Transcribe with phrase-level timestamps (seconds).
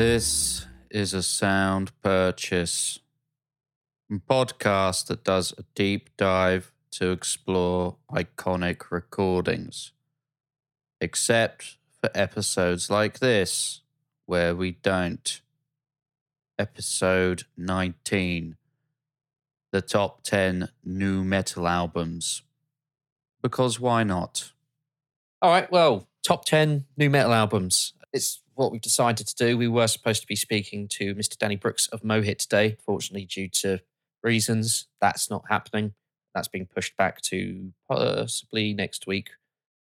[0.00, 3.00] This is a sound purchase.
[4.10, 9.92] Podcast that does a deep dive to explore iconic recordings.
[11.02, 13.82] Except for episodes like this,
[14.24, 15.42] where we don't.
[16.58, 18.56] Episode 19
[19.70, 22.40] The Top 10 New Metal Albums.
[23.42, 24.52] Because why not?
[25.42, 27.92] All right, well, top 10 new metal albums.
[28.14, 29.56] It's what we've decided to do.
[29.56, 31.36] We were supposed to be speaking to Mr.
[31.38, 32.76] Danny Brooks of Mohit today.
[32.84, 33.80] Fortunately, due to
[34.22, 35.94] reasons, that's not happening.
[36.34, 39.30] That's being pushed back to possibly next week,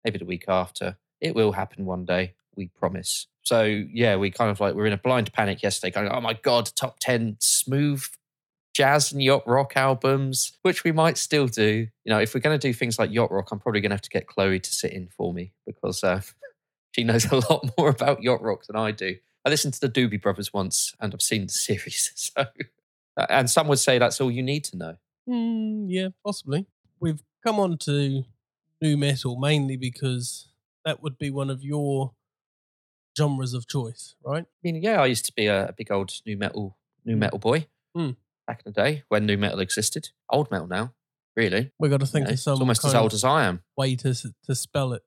[0.05, 0.97] maybe the week after.
[1.19, 3.25] It will happen one day, we promise.
[3.41, 6.21] So, yeah, we kind of like, we are in a blind panic yesterday, going, oh
[6.21, 8.05] my God, top 10 smooth
[8.75, 11.87] jazz and yacht rock albums, which we might still do.
[12.05, 13.95] You know, if we're going to do things like yacht rock, I'm probably going to
[13.95, 16.21] have to get Chloe to sit in for me because uh,
[16.97, 19.15] she knows a lot more about yacht rock than I do.
[19.45, 22.11] I listened to the Doobie Brothers once and I've seen the series.
[22.15, 22.45] So,
[23.17, 24.95] uh, and some would say that's all you need to know.
[25.29, 26.65] Mm, yeah, possibly.
[26.99, 28.23] We've come on to
[28.81, 30.49] new metal mainly because
[30.85, 32.13] that would be one of your
[33.17, 34.43] genres of choice, right?
[34.43, 37.19] I mean, yeah, I used to be a, big old new metal, new Mm.
[37.19, 38.15] metal boy Mm.
[38.45, 40.09] back in the day when new metal existed.
[40.29, 40.93] Old metal now,
[41.35, 41.71] really.
[41.79, 43.63] We've got to you think know, of it's some almost as old as I am.
[43.75, 45.03] way to to spell it,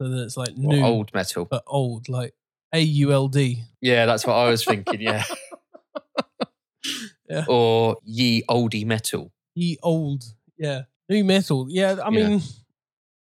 [0.00, 1.44] so that it's like Or new old metal.
[1.44, 2.34] but old, like
[2.74, 3.62] A U L D.
[3.80, 5.00] Yeah, that's what I was thinking.
[5.00, 5.24] Yeah.
[7.28, 7.44] Yeah.
[7.46, 9.32] Or ye oldie metal.
[9.54, 10.24] Ye old,
[10.56, 11.66] yeah, new metal.
[11.68, 12.28] Yeah, I Yeah.
[12.28, 12.42] mean,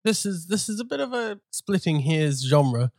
[0.03, 2.91] this is this is a bit of a splitting hairs genre,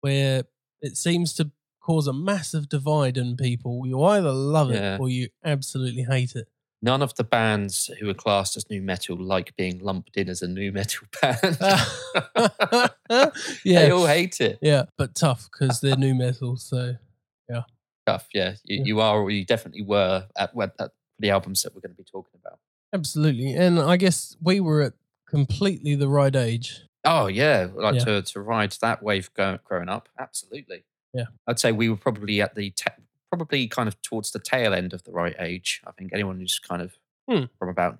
[0.00, 0.42] where
[0.80, 3.86] it seems to cause a massive divide in people.
[3.86, 4.96] You either love Yeah.
[4.96, 6.48] it or you absolutely hate it.
[6.80, 10.42] None of the bands who are classed as new metal like being lumped in as
[10.42, 11.58] a new metal band.
[13.64, 14.58] yeah, They all hate it.
[14.62, 16.56] yeah, but tough because they're new metal.
[16.56, 16.94] So
[17.48, 17.62] yeah,
[18.06, 18.54] Tough, yeah.
[18.64, 18.84] You, Yeah.
[18.84, 20.90] you are, or you definitely were at, at,
[21.20, 22.60] the albums that we're going to be talking about.
[22.94, 24.92] absolutely, and I guess we were at
[25.28, 26.82] completely the right age.
[27.04, 28.04] Oh yeah, like Yeah.
[28.04, 30.08] to to ride that wave growing up.
[30.18, 30.84] Absolutely.
[31.12, 31.24] Yeah.
[31.46, 32.92] I'd say we were probably at the ta-
[33.30, 35.80] probably kind of towards the tail end of the right age.
[35.86, 37.44] I think anyone who's kind of Hmm.
[37.58, 37.98] from about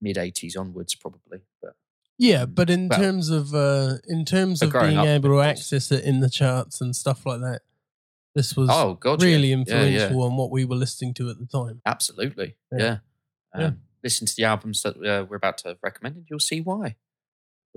[0.00, 1.40] mid eighties onwards, probably.
[1.62, 1.76] But
[2.18, 5.40] Yeah, Mm, but in well, terms of uh, in terms of being up, able to
[5.40, 7.62] access it in the charts and stuff like that,
[8.34, 10.24] this was oh god, really Yeah, influential yeah.
[10.24, 11.80] on what we were listening to at the time.
[11.86, 12.78] Absolutely, Yeah.
[12.78, 12.98] yeah.
[13.54, 13.70] Um, Yeah.
[14.02, 16.96] Listen to the albums that uh, we're about to recommend, and you'll see why.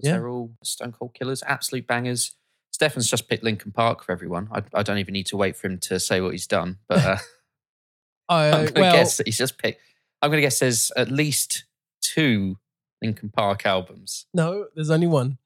[0.03, 0.13] Yeah.
[0.13, 2.35] They're all Stone Cold Killers, absolute bangers.
[2.77, 4.49] Stefan's just picked Linkin Park for everyone.
[4.51, 7.03] I, I don't even need to wait for him to say what he's done, but.
[7.03, 7.17] Uh,
[8.29, 9.81] I'm going to well, guess that he's just picked.
[10.21, 11.63] I'm going to guess there's at least
[12.01, 12.59] two
[13.01, 14.27] Linkin Park albums.
[14.31, 15.39] no, there's only one.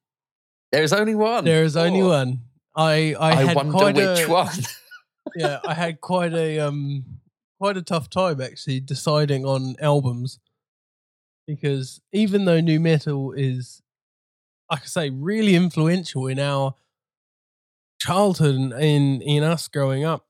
[0.74, 1.46] There is only one.
[1.46, 2.40] There is only Oh, one.
[2.76, 4.58] I I, I, had wonder quite which a, one.
[5.38, 7.06] yeah, I had quite a um
[7.62, 10.40] quite a tough time actually deciding on albums
[11.48, 13.82] because even though new metal is
[14.70, 16.76] like I say really influential in our
[18.06, 20.26] childhood and in in us growing up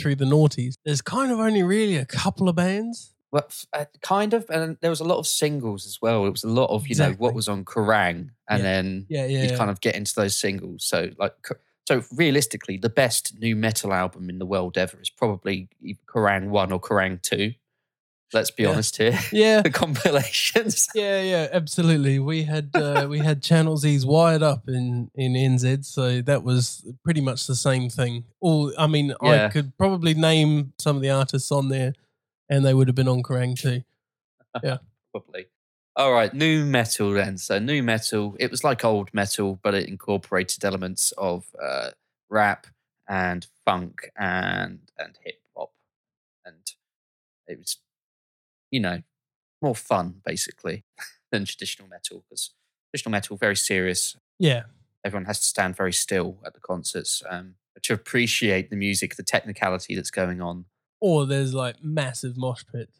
[0.00, 3.14] through the noughties, there's kind of only really a couple of bands.
[3.30, 6.26] Well, uh, kind of, and there was a lot of singles as well.
[6.26, 8.62] It was a lot of you know what was on Kerrang, and Yeah.
[8.62, 9.42] then Yeah, yeah.
[9.44, 10.84] you'd kind of get into those singles.
[10.84, 11.34] So like,
[11.88, 15.68] so realistically, the best new metal album in the world ever is probably
[16.06, 17.52] Kerrang one or Kerrang two.
[18.32, 18.70] Let's be Yeah.
[18.70, 19.18] honest here.
[19.32, 19.62] yeah.
[19.62, 20.88] the compilations.
[20.94, 22.18] Yeah, yeah, absolutely.
[22.18, 26.84] We had uh, we had Channel Z's wired up in in NZ, so that was
[27.04, 28.24] pretty much the same thing.
[28.40, 31.92] All I mean, I could probably name some of the artists on there,
[32.48, 33.82] and they would have been on Kerrang too.
[34.62, 34.78] Yeah,
[35.12, 35.46] probably.
[35.96, 37.38] All right, new metal then.
[37.38, 41.90] So new metal, it was like old metal, but it incorporated elements of uh,
[42.30, 42.66] rap
[43.08, 45.72] and funk and and hip hop,
[46.44, 46.70] and
[47.46, 47.78] it was,
[48.72, 49.02] you know,
[49.60, 50.82] more fun basically
[51.30, 52.50] than traditional metal because
[52.90, 54.16] traditional metal very serious.
[54.40, 54.64] Yeah,
[55.04, 59.22] Everyone has to stand very still at the concerts um, to appreciate the music, the
[59.22, 60.64] technicality that's going on.
[61.00, 62.98] or there's like massive mosh pits.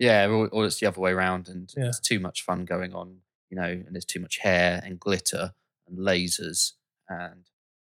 [0.00, 1.84] Yeah, or, or it's the other way around, and Yeah.
[1.84, 3.18] there's too much fun going on,
[3.50, 5.54] you know, and there's too much hair and glitter
[5.88, 6.72] and lasers,
[7.08, 7.44] and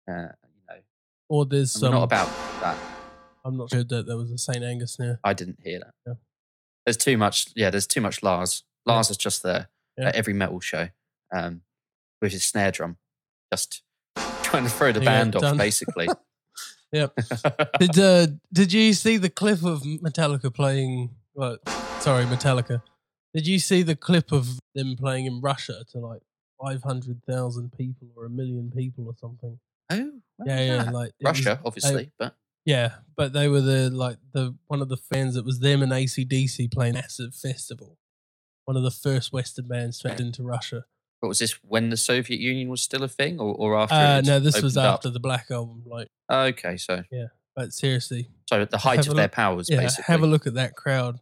[0.08, 0.80] uh, you know,
[1.28, 1.92] Or there's some.
[1.92, 2.28] not about
[2.62, 2.76] that.
[3.44, 5.20] I'm not sure that there was a Saint Anger snare.
[5.22, 5.94] I didn't hear that.
[6.06, 6.14] Yeah.
[6.86, 7.48] There's too much.
[7.54, 8.64] Yeah, there's too much Lars.
[8.86, 8.94] Yeah.
[8.94, 9.68] Lars is just there
[9.98, 10.08] Yeah.
[10.08, 10.88] at every metal show
[11.32, 11.62] um,
[12.22, 12.96] with his snare drum,
[13.52, 13.82] just
[14.42, 15.56] trying to throw the Yeah, band off, done.
[15.58, 16.08] basically.
[16.92, 17.14] Yep.
[17.78, 21.10] Did uh, did you see the clip of Metallica playing?
[21.34, 21.58] Well,
[22.00, 22.82] sorry, Metallica.
[23.32, 26.22] Did you see the clip of them playing in Russia to like
[26.60, 29.60] five hundred thousand people or a million people or something?
[29.90, 30.10] oh,
[30.44, 34.54] Yeah, yeah, like it was- Russia, obviously, but yeah, but they were the like the
[34.66, 35.36] one of the fans.
[35.36, 37.96] It was them and ACDC playing massive festival.
[38.66, 40.84] One of the first Western bands to head into Russia.
[41.20, 43.94] what was this when the Soviet Union was still a thing, or, or after?
[43.94, 44.94] Uh, it no, this was opened up?
[44.94, 45.82] after the Black Album.
[45.86, 47.26] Like, Okay, so yeah,
[47.56, 50.04] but seriously, so at the height of a their look- powers, yeah, basically.
[50.12, 51.18] have a look at that crowd.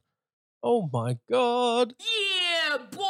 [0.63, 1.95] Oh my god!
[2.01, 3.08] Yeah, boy.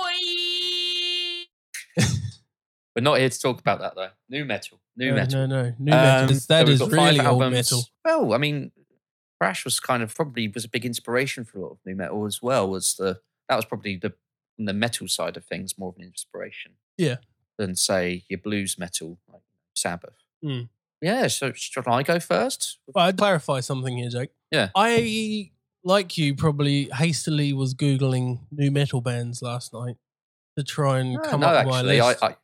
[2.98, 4.10] We're not here to talk about that though.
[4.28, 5.46] New metal, new no, metal.
[5.46, 6.30] no, no, new Um, metal.
[6.32, 7.52] Is- so is really old albums.
[7.54, 7.84] metal.
[8.04, 8.72] Well, I mean,
[9.38, 12.26] Thrash was kind of probably was a big inspiration for a lot of new metal
[12.26, 12.68] as well.
[12.68, 14.14] Was the that was probably the
[14.58, 16.72] the metal side of things more of an inspiration.
[16.96, 17.18] Yeah.
[17.56, 19.42] Than say your blues metal like
[19.76, 20.16] Sabbath.
[20.42, 20.62] Hmm.
[21.00, 21.28] Yeah.
[21.28, 22.78] So should I go first?
[22.92, 24.30] But I'd clarify something here, Jake.
[24.50, 24.70] Yeah.
[24.74, 25.52] I,
[25.84, 29.96] like you, probably hastily was googling new metal bands last night
[30.56, 32.24] to try and come no, up with my actually, I, list.
[32.24, 32.36] I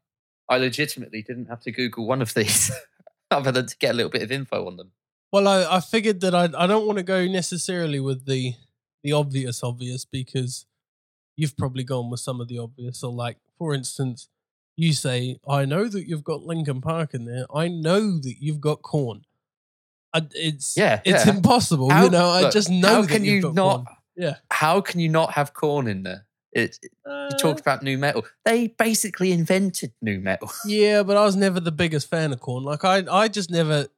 [0.49, 2.71] I legitimately didn't have to Google one of these
[3.31, 4.93] other than to get a little bit of info on them.
[5.33, 8.55] Well, I, I figured that I I don't want to go necessarily with the
[9.03, 10.67] the obvious obvious because
[11.37, 13.01] you've probably gone with some of the obvious.
[13.01, 14.29] So, like for instance,
[14.77, 17.47] you say, "I know that you've got Linkin Park in there.
[17.55, 19.23] I know that you've got Korn."
[20.15, 21.35] It's Yeah, it's yeah.
[21.35, 21.91] impossible.
[21.91, 22.89] How- you know, I just know.
[22.89, 23.85] How that can you've you got not?
[23.85, 23.97] Korn.
[24.17, 24.35] Yeah.
[24.53, 26.27] How can you not have Korn in there?
[26.55, 28.25] It, Uh, you talked about new metal.
[28.45, 30.51] They basically invented new metal.
[30.65, 32.63] Yeah, but I was never the biggest fan of Korn.
[32.65, 33.89] Like I, I just never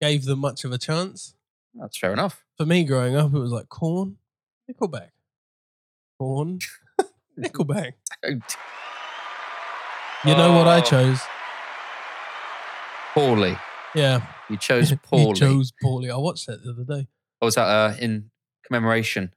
[0.00, 1.34] gave them much of a chance.
[1.74, 2.44] That's fair enough.
[2.56, 4.16] For me, growing up, it was like Korn,
[4.70, 5.10] Nickelback,
[6.18, 6.60] Korn,
[7.38, 7.92] Nickelback.
[10.24, 10.82] You know what I Oh.
[10.82, 11.20] chose?
[13.14, 13.56] Poorly.
[13.94, 15.28] Yeah, You chose poorly.
[15.30, 16.10] you chose poorly.
[16.10, 17.08] I watched that the other day.
[17.40, 18.30] Or was that uh, in
[18.64, 19.32] commemoration?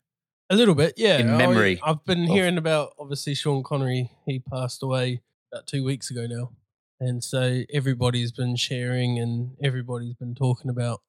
[0.53, 1.17] A little bit, yeah.
[1.17, 4.11] In memory I've been of- hearing about obviously Sean Connery.
[4.27, 5.21] He passed away
[5.51, 6.51] about two weeks ago now,
[6.99, 11.01] and so everybody's been sharing and everybody's been talking about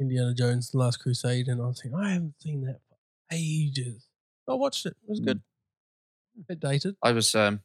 [0.00, 2.96] Indiana Jones: The Last Crusade, and I was thinking I haven't seen that for
[3.32, 4.06] ages.
[4.48, 4.96] I watched it.
[5.02, 5.24] It was Hmm.
[5.26, 5.40] good.
[6.38, 6.96] A bit dated.
[7.02, 7.60] I was um,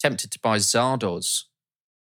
[0.00, 1.44] tempted to buy Zardoz,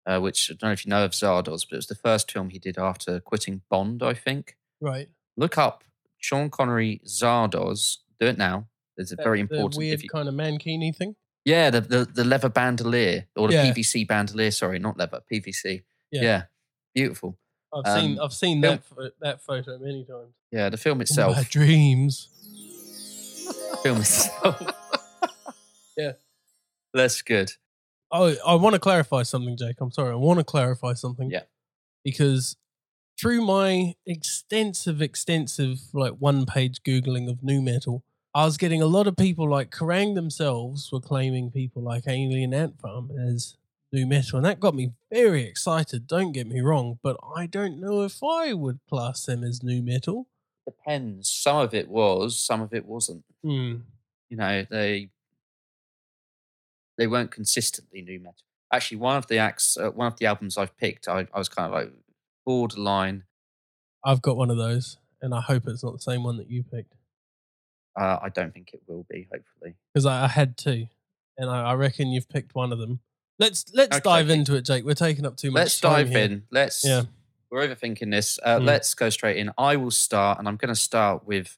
[0.06, 2.30] uh, which I don't know if you know of Zardoz, but it was the first
[2.32, 4.56] film he did after quitting Bond, I think.
[4.80, 5.08] Right.
[5.36, 5.84] Look up
[6.16, 7.98] Sean Connery Zardoz.
[8.20, 8.68] Do it now.
[8.96, 9.78] It's a That- very the important.
[9.78, 11.14] weird If you, kind of mankini thing.
[11.44, 13.72] yeah, the, the the leather bandolier or the Yeah.
[13.72, 14.50] PVC bandolier.
[14.50, 15.82] Sorry, not leather, PVC.
[16.10, 16.22] Yeah.
[16.22, 16.42] Yeah,
[16.94, 17.38] beautiful.
[17.72, 20.32] I've seen Um, I've seen film- that that photo many times.
[20.50, 21.36] Yeah, the film In itself.
[21.36, 22.28] my dreams.
[23.82, 24.60] film itself.
[25.96, 26.12] Yeah.
[26.94, 27.52] That's good.
[28.12, 29.80] Oh, I want to clarify something, Jake.
[29.80, 30.12] I'm sorry.
[30.12, 31.28] I want to clarify something.
[31.28, 31.42] Yeah.
[32.04, 32.56] Because
[33.20, 38.04] through my extensive, extensive, like one page Googling of new metal,
[38.38, 42.54] I was getting a lot of people like Kerrang themselves were claiming people like Alien
[42.54, 43.56] Ant Farm as
[43.90, 44.36] new metal.
[44.36, 46.06] And that got me very excited.
[46.06, 47.00] Don't get me wrong.
[47.02, 50.28] But I don't know if I would class them as new metal.
[50.64, 51.28] Depends.
[51.28, 53.24] Some of it was, some of it wasn't.
[53.42, 53.78] Hmm.
[54.30, 55.10] You know, they
[56.96, 58.46] they weren't consistently new metal.
[58.72, 61.48] Actually, one of the acts, uh, one of the albums I've picked, I, I was
[61.48, 61.92] kind of like
[62.46, 63.24] borderline.
[64.04, 64.96] I've got one of those.
[65.20, 66.94] And I hope it's not the same one that you picked.
[67.98, 69.26] Uh, I don't think it will be.
[69.32, 70.86] Hopefully, because I, I had two,
[71.36, 73.00] and I, I reckon you've picked one of them.
[73.38, 74.84] Let's let's Okay, dive into it, Jake.
[74.84, 75.60] We're taking up too much.
[75.60, 76.18] let's time dive here.
[76.20, 76.42] in.
[76.50, 76.84] Let's.
[76.84, 77.02] Yeah.
[77.50, 78.38] We're overthinking this.
[78.44, 78.64] Uh, Mm.
[78.66, 79.50] Let's go straight in.
[79.56, 81.56] I will start, and I'm going to start with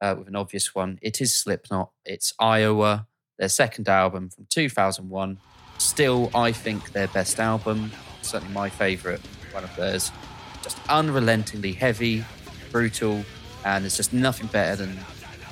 [0.00, 0.98] uh, with an obvious one.
[1.02, 1.90] It is Slipknot.
[2.04, 3.06] It's Iowa.
[3.38, 5.38] Their second album from 2001.
[5.78, 7.90] Still, I think their best album.
[8.22, 9.20] Certainly my favorite.
[9.52, 10.12] One of theirs.
[10.62, 12.22] Just unrelentingly heavy,
[12.70, 13.24] brutal,
[13.64, 14.98] and there's just nothing better than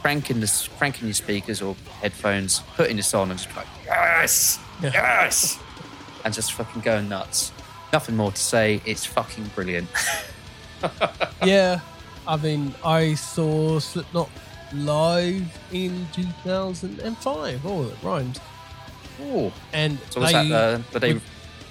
[0.00, 4.90] cranking the cranking your speakers or headphones, putting this on, and just like yes, Yeah.
[4.92, 5.58] yes,
[6.24, 7.52] and just fucking going nuts.
[7.92, 8.80] Nothing more to say.
[8.84, 9.88] It's fucking brilliant.
[11.44, 11.80] Yeah,
[12.26, 14.28] I mean, I saw Slipknot
[14.72, 17.66] live in 2005.
[17.66, 18.38] Oh, it rhymes.
[19.22, 21.22] Oh, And so was they, that uh, they with-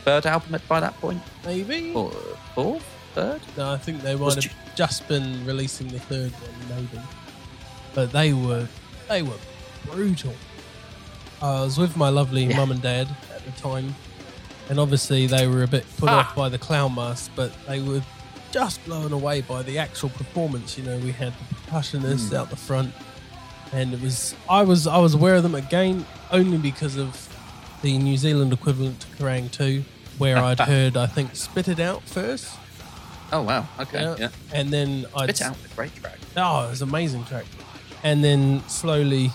[0.04, 1.22] third album at- by that point?
[1.46, 1.94] maybe?
[1.94, 2.12] Or
[2.56, 2.84] fourth,
[3.16, 3.42] third?
[3.56, 7.04] No, I think they Was might have just been releasing the third one, maybe.
[7.98, 8.68] But they were
[9.10, 9.40] they were
[9.92, 10.36] brutal.
[11.42, 12.58] I was with my lovely Yeah.
[12.58, 13.96] mum and dad at the time,
[14.70, 16.20] and obviously they were a bit put Ah.
[16.20, 18.04] off by the clown mask, but they were
[18.52, 20.78] just blown away by the actual performance.
[20.78, 22.36] You know, we had the percussionists Hmm.
[22.36, 22.94] out the front,
[23.74, 27.28] and it was I was I was aware of them again only because of
[27.82, 29.84] the New Zealand equivalent to Kerrang 2,
[30.20, 32.46] where I'd heard I think Spit It Out first.
[33.34, 34.16] Oh wow, okay, Yeah.
[34.20, 34.30] yeah.
[34.54, 36.20] And then I'd Spit out a great track.
[36.38, 37.46] Oh, it was an amazing track.
[38.04, 39.32] And then slowly,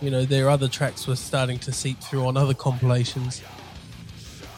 [0.00, 3.42] you know, their other tracks were starting to seep through on other compilations.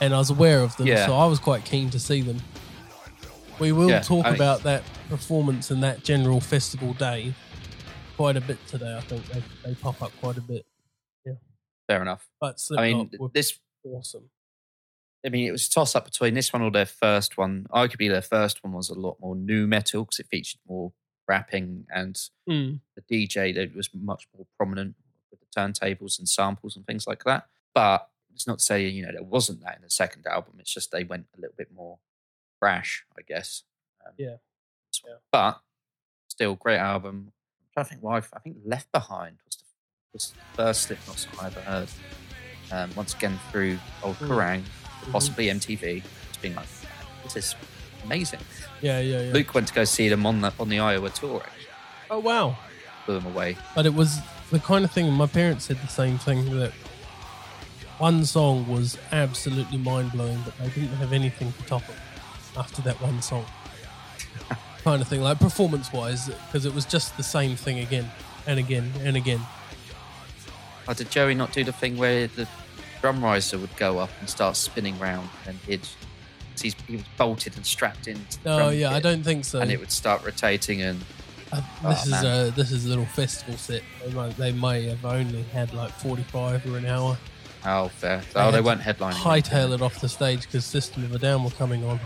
[0.01, 1.07] And I was aware of them, Yeah.
[1.07, 2.41] so I was quite keen to see them.
[3.59, 7.35] We will Yeah, talk I mean- about that performance and that general festival day
[8.17, 8.97] quite a bit today.
[8.97, 10.67] I think they, they pop up quite a bit.
[11.25, 11.35] Yeah,
[11.89, 12.29] fair enough.
[12.41, 13.59] But I mean, this.
[13.85, 14.31] awesome.
[15.27, 17.67] I mean, it was a toss up between this one or their first one.
[17.73, 20.93] Arguably, their first one was a lot more new metal because it featured more
[21.29, 22.17] rapping and
[22.49, 22.81] Mm.
[22.97, 24.97] the DJ that was much more prominent
[25.31, 27.49] with the turntables and samples and things like that.
[27.75, 30.55] But it's not to say you know there wasn't that in the second album.
[30.59, 31.99] It's just they went a little bit more
[32.61, 33.63] brash, I guess.
[34.07, 34.37] Um, Yeah.
[35.07, 35.17] Yeah.
[35.31, 35.61] But
[36.29, 37.33] still, great album.
[37.77, 38.17] To think why.
[38.19, 39.65] I think Left Behind was the,
[40.13, 41.89] was the first Slipknot song I ever heard.
[42.73, 44.29] Um, once again through old Mm.
[44.29, 45.13] Kerrang, Mhm.
[45.13, 46.03] possibly MTV.
[46.29, 46.69] It's been like,
[47.23, 47.55] this is
[48.05, 48.41] amazing.
[48.81, 49.33] Yeah, yeah, yeah.
[49.33, 51.43] Luke went to go see them on the on the Iowa tour.
[51.45, 51.67] Actually.
[52.11, 52.57] Oh wow!
[53.07, 53.57] Blew them away.
[53.75, 54.19] But it was
[54.51, 55.11] the kind of thing.
[55.13, 56.73] My parents said the same thing that
[57.99, 61.97] one song was absolutely mind blowing, but they didn't have anything to top it
[62.57, 63.45] after that one song.
[64.85, 68.11] kind of thing, like performance wise, because it was just the same thing again
[68.47, 69.41] and again and again.
[70.87, 72.49] Oh, did Joey not do the thing where the
[73.01, 75.87] drum riser would go up and start spinning round and he'd
[76.63, 79.61] he's, he was bolted and strapped into the Oh yeah, I don't think so.
[79.61, 81.01] and it would start rotating and
[81.53, 82.25] Uh, Oh, this is man.
[82.27, 83.83] a this is a little festival set.
[84.05, 87.17] They might, they may have only had like forty five or an hour.
[87.65, 88.21] oh fair.
[88.35, 89.15] They oh, they weren't headlining.
[89.15, 91.99] Hightail it off the stage because System of a Down were coming on.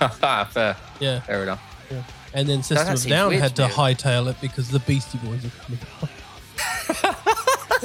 [0.50, 1.62] fair, Yeah, fair enough.
[1.90, 2.02] Yeah.
[2.34, 5.42] and then System of a Down weird had to hightail it because the Beastie Boys
[5.44, 6.08] were coming on.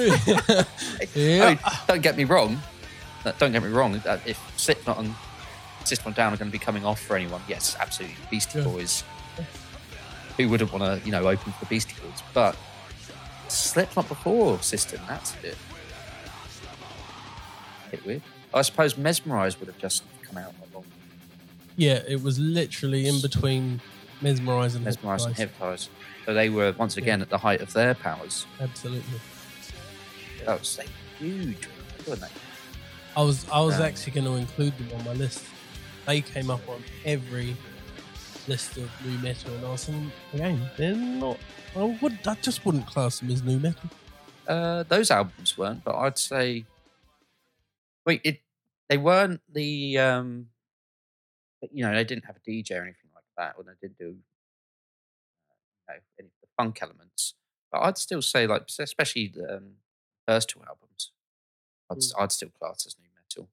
[0.00, 2.60] I mean, don't get me wrong.
[3.38, 4.00] Don't get me wrong.
[4.26, 5.14] If Slipknot and
[5.84, 8.16] System Down are going to be coming off for anyone, yes, absolutely.
[8.30, 8.64] Beastie Yeah.
[8.64, 9.02] Boys.
[10.36, 12.22] Who wouldn't want to, you know, open for Beastie Boys?
[12.32, 12.56] But
[13.48, 15.56] Slipknot before System, that's a bit,
[17.86, 18.22] a bit weird.
[18.54, 20.84] I suppose Mesmerize would have just come out not long.
[21.76, 23.80] yeah, it was literally in between
[24.20, 25.88] Mesmerize and Mesmerize and Hypnotise.
[26.26, 28.46] So they were once again at the height of their powers.
[28.60, 29.20] Absolutely.
[30.46, 31.68] That was like, huge,
[32.06, 32.26] weren't they?
[33.16, 33.86] I was I was Yeah.
[33.86, 35.44] actually going to include them on my list.
[36.06, 37.56] They came up on every
[38.48, 41.38] list of new metal, and I was thinking, again, they're not.
[41.76, 43.88] I would I just wouldn't class them as new metal.
[44.48, 46.64] Uh, those albums weren't, but I'd say,
[48.06, 48.40] wait, it
[48.88, 50.48] they weren't the um,
[51.72, 54.16] you know, they didn't have a DJ or anything like that, or they didn't do
[55.88, 57.34] uh, you know, any of the funk elements.
[57.70, 59.64] But I'd still say, like, especially the um,
[60.26, 61.12] first two albums,
[61.90, 63.48] I'd s- I'd still class as new metal.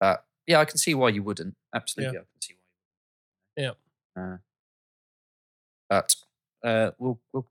[0.00, 1.54] But yeah, I can see why you wouldn't.
[1.74, 3.62] Absolutely, I can see why.
[3.62, 3.76] You wouldn't.
[4.18, 4.38] Uh,
[5.88, 6.14] but
[6.64, 7.46] uh, we'll we'll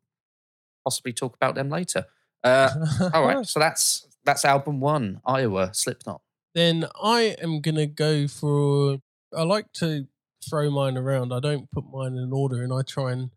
[0.83, 2.05] possibly talk about them later.
[2.43, 2.69] Uh,
[3.13, 6.21] all right, so that's that's album one, Iowa, Slipknot.
[6.53, 8.99] Then I am gonna go for.
[9.35, 10.07] I like to
[10.47, 11.33] throw mine around.
[11.33, 13.31] I don't put mine in order, and I try and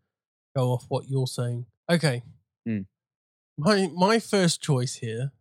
[0.55, 1.65] go off what you're saying.
[1.89, 2.23] Okay.
[2.65, 2.81] Hmm.
[3.57, 5.31] My my first choice here,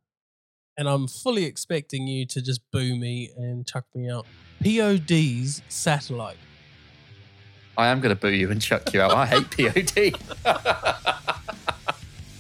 [0.79, 4.27] and I'm fully expecting you to just boo me and chuck me out.
[4.63, 6.39] POD's satellite.
[7.77, 9.13] I am going to boo you and chuck you out.
[9.13, 9.51] I hate
[10.45, 11.15] POD.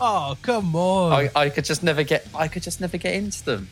[0.00, 1.12] Oh come on!
[1.12, 2.24] I, I could just never get.
[2.32, 3.68] I could just never get into them.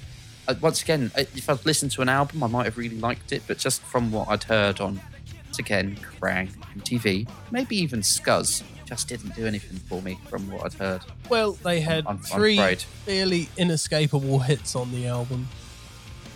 [0.49, 3.31] Uh, once again, uh, if I'd listened to an album, I might have really liked
[3.31, 3.43] it.
[3.47, 5.01] But just from what I'd heard on,
[5.45, 6.49] once again, Kerrang,
[6.81, 11.03] TV, maybe even Scuzz, just didn't do anything for me from what I'd heard.
[11.29, 12.83] well, they had I'm- I'm three afraid.
[13.05, 15.49] fairly inescapable hits on the album.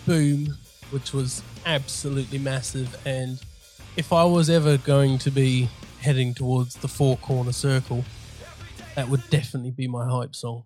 [0.07, 0.57] Boom,
[0.91, 3.39] which was absolutely massive, and
[3.97, 5.69] if I was ever going to be
[6.01, 8.05] heading towards the four corner circle,
[8.97, 10.65] that would definitely be my hype song.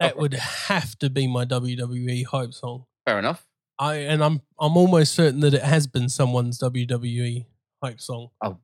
[0.00, 2.84] that would have to be my WWE hype song.
[3.06, 3.46] Fair enough.
[3.78, 7.44] I and I'm I'm almost certain that it has been someone's WWE
[7.82, 8.28] hype song.
[8.42, 8.58] Oh,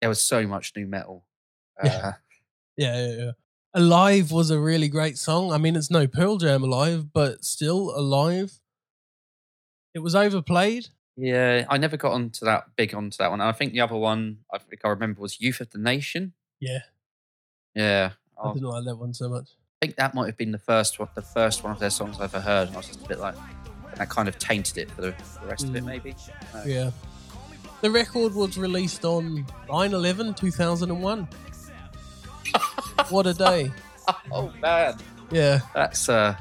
[0.00, 1.24] There was so much new metal.
[1.82, 2.12] Uh, Yeah.
[2.76, 3.30] Yeah, yeah, yeah.
[3.74, 5.52] Alive was a really great song.
[5.52, 8.58] I mean, it's no Pearl Jam Alive, but still Alive.
[9.94, 10.88] It was overplayed.
[11.16, 13.40] Yeah, I never got onto that big onto that one.
[13.40, 16.32] I think the other one I think I remember was Youth of the Nation.
[16.60, 16.80] Yeah,
[17.74, 18.10] Yeah,
[18.42, 19.50] I I didn't like that one so much.
[19.82, 22.20] I think that might have been the first one, the first one of their songs
[22.20, 22.68] I ever heard.
[22.68, 23.34] And I was just a bit like,
[23.96, 25.86] that kind of tainted it for the, for the rest of it, Mm.
[25.86, 26.14] maybe.
[26.66, 26.90] Yeah.
[27.80, 31.28] The record was released on 9 11 2001.
[33.08, 33.72] what a day.
[34.32, 34.96] Oh man,
[35.30, 35.60] Yeah.
[35.72, 36.34] that's uh.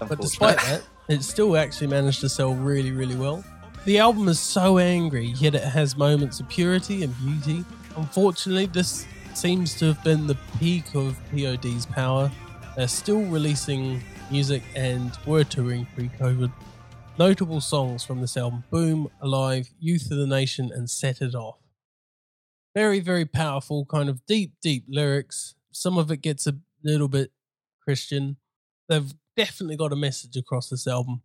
[0.00, 3.44] But despite that, it still actually managed to sell really, really well.
[3.84, 7.64] The album is so angry, yet it has moments of purity and beauty.
[7.96, 12.28] Unfortunately, this seems to have been the peak of POD's power.
[12.76, 16.50] They're still releasing music and were touring pre COVID.
[17.20, 21.58] Notable songs from this album Boom, Alive, Youth of the Nation, and Set It Off.
[22.74, 25.54] Very, very powerful, kind of deep, deep lyrics.
[25.70, 27.30] Some of it gets a little bit
[27.84, 28.38] Christian.
[28.88, 31.20] They've definitely got a message across this album.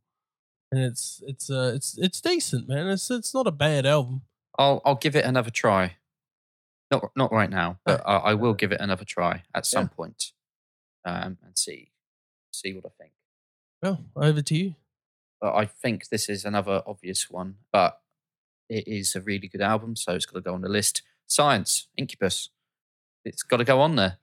[0.70, 2.88] And it's it's uh it's it's decent, man.
[2.90, 4.24] It's it's not a bad album.
[4.60, 5.96] I'll I'll give it another try.
[6.92, 9.96] Not not right now, but I, I will give it another try at some Yeah.
[9.96, 10.24] point,
[11.06, 11.92] um, and see
[12.52, 13.14] see what I think.
[13.82, 14.76] Well, over to you.
[15.42, 18.00] But I think this is another obvious one, but
[18.70, 21.02] it is a really good album, so it's got to go on the list.
[21.28, 22.50] Science, Incubus,
[23.24, 24.18] it's got to go on there.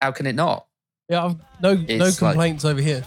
[0.00, 0.66] How can it not?
[1.08, 3.04] Yeah, I've no no It's like- complaints over here.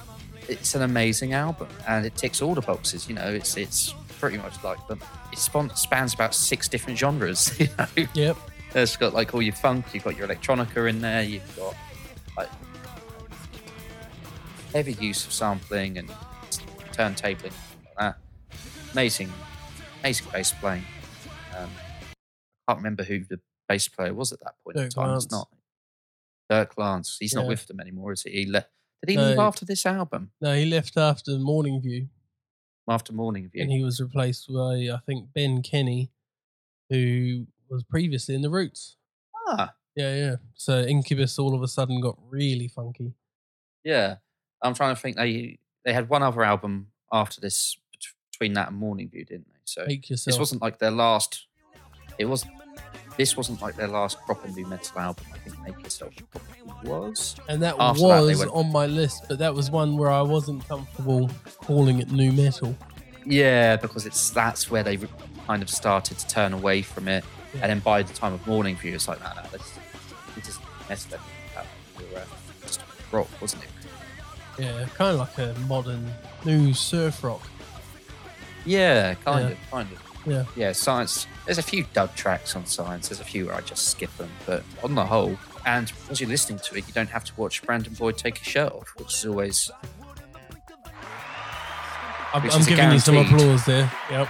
[0.50, 3.08] It's an amazing album, and it ticks all the boxes.
[3.08, 4.98] You know, it's it's pretty much like the
[5.32, 5.38] it
[5.78, 7.52] spans about six different genres.
[7.60, 8.38] You know, Yep.
[8.76, 11.76] it's got like all your funk, you've got your electronica in there, you've got
[12.36, 12.50] like
[14.74, 16.10] heavy use of sampling and
[16.92, 17.54] turntabling and
[17.86, 18.18] like that.
[18.94, 19.32] Amazing,
[20.02, 20.84] amazing bass playing.
[21.58, 21.70] Um,
[22.68, 25.08] I can't remember who the bass player was at that point in Dirk time.
[25.10, 25.24] Lance.
[25.26, 25.48] It's not
[26.50, 27.18] Dirk Lance.
[27.20, 28.32] He's not with them anymore, is he?
[28.32, 28.66] he le-
[29.06, 29.30] did he No.
[29.30, 30.32] leave after this album?
[30.42, 32.10] No, he left after Morning View.
[32.90, 33.62] After Morning View?
[33.64, 36.12] and he was replaced by I think Ben Kenny,
[36.90, 38.98] who was previously in the Roots.
[39.48, 40.36] ah, Yeah, yeah.
[40.56, 43.14] So Incubus all of a sudden got really funky.
[43.84, 44.18] yeah.
[44.64, 45.16] I'm trying to think.
[45.18, 47.78] They they had one other album after this
[48.32, 49.60] between that and Morning View, didn't they?
[49.66, 51.48] So this wasn't like their last.
[52.18, 52.46] It was.
[53.18, 55.26] This wasn't like their last proper new metal album.
[55.34, 56.14] I think Make Yourself
[56.84, 57.36] was.
[57.50, 60.22] and that after that, was went- on my list, but that was one where I
[60.22, 62.76] wasn't comfortable calling it new metal.
[63.26, 64.98] Yeah, because it's that's where they
[65.46, 67.24] kind of started to turn away from it,
[67.54, 67.62] Yeah.
[67.64, 69.74] and then by the time of Morning View, it's like, no, no, this
[70.44, 71.20] just messed up.
[72.00, 72.26] We were uh,
[72.66, 73.70] just rock, wasn't it?
[74.60, 76.12] Yeah, kind of like a modern
[76.46, 77.42] new surf rock.
[78.66, 79.52] Yeah, kind Yeah.
[79.52, 80.02] of, kind of.
[80.26, 80.46] Yeah.
[80.56, 81.26] Yeah, Science.
[81.46, 83.10] There's a few dud tracks on Science.
[83.10, 86.30] There's a few where I just skip them, but on the whole, and as you're
[86.30, 89.14] listening to it, you don't have to watch Brandon Boyd take his shirt off, which
[89.16, 89.72] is always
[92.34, 93.40] I'm, Which I'm is a giving you some guaranteed.
[93.42, 93.92] applause there.
[94.10, 94.28] Yep.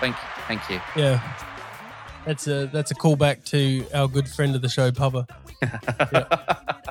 [0.00, 0.80] thank you, thank you.
[0.96, 1.36] Yeah.
[2.24, 5.26] That's a that's a callback to our good friend of the show, Pubba,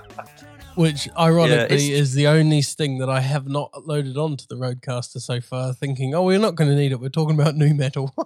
[0.76, 5.20] which ironically it's- is the only sting that I have not loaded onto the RodeCaster
[5.22, 5.74] so far.
[5.74, 7.00] Thinking, oh, we're not going to need it.
[7.00, 8.14] We're talking about new metal.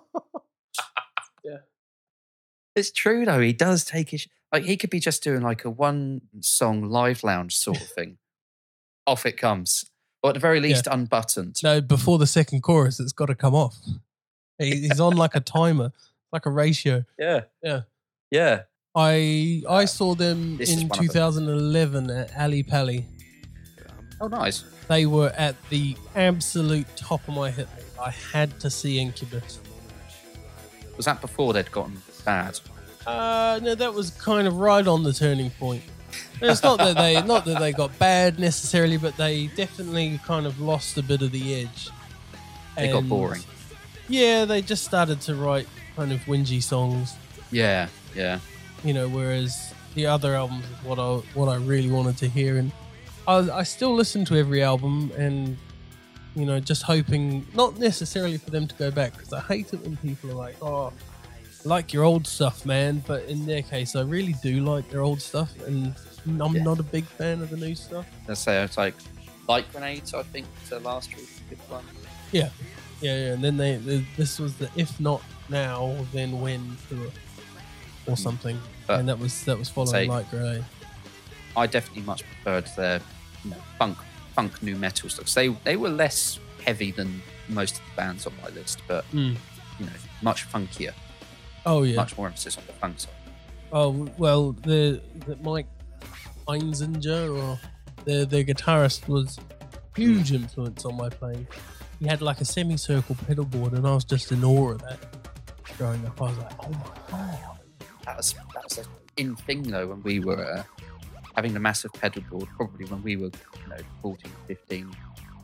[1.43, 1.57] Yeah.
[2.75, 3.39] It's true though.
[3.39, 7.23] He does take his like he could be just doing like a one song live
[7.23, 8.17] lounge sort of thing.
[9.07, 9.85] Off it comes,
[10.23, 11.57] or at the very least unbuttoned.
[11.63, 13.77] no, before the second chorus, it's got to come off.
[14.57, 15.91] He- He's on like a timer,
[16.33, 17.05] like a ratio.
[17.19, 17.81] Yeah, Yeah.
[18.31, 18.63] yeah.
[18.95, 21.13] I I saw them This is in one of them.
[21.13, 23.05] 2011 at Ali Pali.
[24.21, 24.63] Oh, nice.
[24.87, 27.87] They were at the absolute top of my hit list.
[27.99, 29.59] I had to see Incubus.
[30.95, 32.59] Was that before they'd gotten bad?
[33.05, 35.83] Uh, no, that was kind of right on the turning point.
[36.41, 40.59] It's not that they not that they got bad necessarily, but they definitely kind of
[40.61, 41.89] lost a bit of the edge.
[42.77, 43.43] They got And, boring.
[44.07, 47.15] Yeah, they just started to write kind of whingy songs,
[47.51, 48.39] Yeah, yeah.
[48.85, 49.09] You know.
[49.09, 52.71] Whereas the other albums is what I what I really wanted to hear, and
[53.27, 55.57] I I still listen to every album, and
[56.35, 59.81] you know, just hoping not necessarily for them to go back because I hate it
[59.81, 60.93] when people are like, oh.
[61.67, 65.19] Like your old stuff, man, but in their case, I really do like their old
[65.19, 65.95] stuff, and
[66.39, 66.61] I'm Yeah.
[66.61, 68.05] not a big fan of the new stuff.
[68.27, 68.93] Let's say it's like
[69.47, 70.13] light grenades.
[70.13, 71.09] I think the last
[71.49, 71.83] good one.
[72.31, 72.49] Yeah,
[73.01, 77.07] yeah, and then they, they this was the if not now, then when tour
[78.05, 78.17] or mm.
[78.19, 80.63] something, But and that was that was following say- Light Grey.
[81.57, 82.99] I definitely much preferred their
[83.43, 83.97] you know, funk
[84.35, 85.33] funk new metal stuff.
[85.33, 89.35] They they were less heavy than most of the bands on my list, but Mm.
[89.79, 90.93] you know much funkier,
[91.65, 91.95] Oh yeah.
[91.95, 93.13] much more emphasis on the funk side.
[93.71, 95.67] Oh well, the, the Mike
[96.47, 97.59] Einziger or
[98.05, 99.39] the the guitarist was
[99.95, 101.47] huge influence on my playing.
[101.99, 104.99] He had like a semicircle pedal board, and I was just in awe of that.
[105.77, 107.54] Growing up, I was like, oh my god.
[108.05, 108.85] That was that was an
[109.17, 110.63] in thing though when we were uh,
[111.35, 112.47] having the massive pedal board.
[112.55, 113.31] Probably when we were
[113.63, 114.95] you know 14, 15,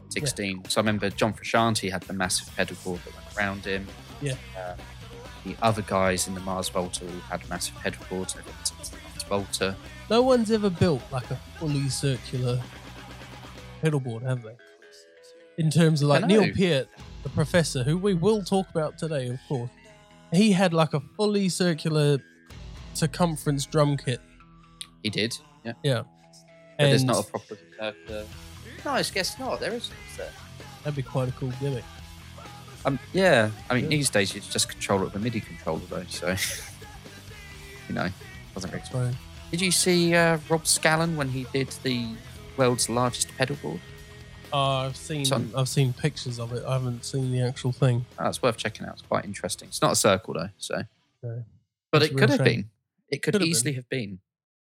[0.10, 0.66] 16.
[0.68, 3.88] So I remember John Frusciante had the massive pedal board that went around him.
[4.22, 4.36] Yeah.
[4.58, 4.76] Uh,
[5.46, 8.34] the other guys in the Mars Volta all had massive pedal boards.
[8.34, 9.76] They went the Mars Volta.
[10.10, 12.62] No one's ever built like a fully circular
[13.82, 14.56] pedal board, have they?
[15.58, 16.52] In terms of like Neil.
[16.54, 16.88] Peart,
[17.24, 19.70] the professor, who we will talk about today, of course.
[20.32, 22.20] He had like a fully circular
[22.94, 24.20] circumference drum kit.
[25.04, 25.38] He did.
[25.64, 25.74] Yeah.
[25.84, 26.04] Yeah.
[26.78, 28.26] But there's not a proper circular.
[28.86, 29.60] No, I guess not.
[29.60, 29.94] There isn't.
[30.12, 30.30] Is there?
[30.84, 31.84] That'd be quite a cool gimmick.
[32.86, 33.90] Um, yeah, I mean, Yeah.
[33.90, 36.04] these days you just control it with a MIDI controller, though.
[36.10, 36.30] So,
[37.88, 38.08] you know,
[38.56, 38.84] doesn't really.
[38.94, 39.16] Right.
[39.52, 42.08] Did you see uh, Rob Scallon when he did the
[42.58, 43.80] world's largest pedal board?
[44.54, 46.64] Oh, I've seen Some- I've seen pictures of it.
[46.66, 48.06] I haven't seen the actual thing.
[48.18, 48.94] Oh, it's worth checking out.
[48.94, 49.68] It's quite interesting.
[49.68, 50.84] It's not a circle though, so.
[51.22, 51.44] No.
[51.92, 52.46] But It's it could have shame.
[52.46, 52.70] been.
[53.12, 54.20] It could Could have easily have been.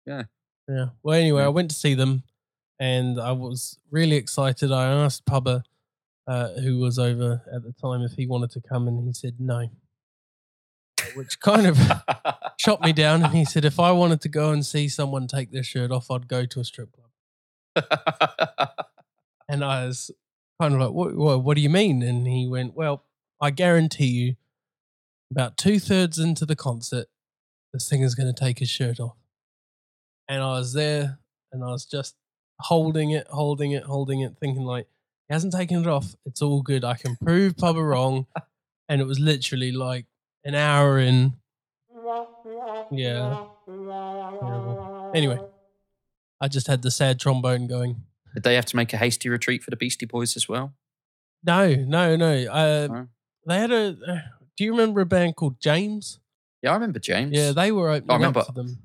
[0.06, 0.24] Yeah.
[0.68, 0.86] Yeah.
[1.02, 1.46] Well, anyway, Yeah.
[1.46, 2.22] I went to see them,
[2.78, 4.70] and I was really excited.
[4.70, 5.62] I asked Pubba,
[6.26, 9.36] uh, who was over at the time, if he wanted to come, and he said
[9.38, 9.68] no.
[11.14, 11.78] Which kind of
[12.58, 13.22] shot me down.
[13.22, 16.10] And he said, if I wanted to go and see someone take their shirt off,
[16.10, 17.10] I'd go to a strip club.
[19.48, 20.10] And I was
[20.60, 22.02] kind of like, what, what, what do you mean?
[22.02, 23.04] And he went, well,
[23.40, 24.36] I guarantee you,
[25.30, 27.06] about two thirds into the concert,
[27.76, 29.16] the singer's going to take his shirt off.
[30.28, 31.18] And I was there
[31.52, 32.14] and I was just
[32.60, 34.86] holding it, holding it, holding it, thinking like,
[35.28, 36.14] he hasn't taken it off.
[36.24, 36.84] It's all good.
[36.84, 38.26] I can prove Pubba wrong.
[38.88, 40.06] And it was literally like
[40.44, 41.34] an hour in.
[42.92, 43.46] Yeah.
[43.66, 45.12] Terrible.
[45.14, 45.40] Anyway,
[46.40, 48.02] I just had the sad trombone going.
[48.34, 50.74] Did they have to make a hasty retreat for the Beastie Boys as well?
[51.42, 52.32] No, no, no.
[52.50, 53.08] Uh, No?
[53.46, 53.96] They had a.
[54.06, 54.18] Uh,
[54.56, 56.18] do you remember a band called James?
[56.62, 57.32] Yeah, I remember James.
[57.36, 58.82] Yeah, they were opening remember- up for them.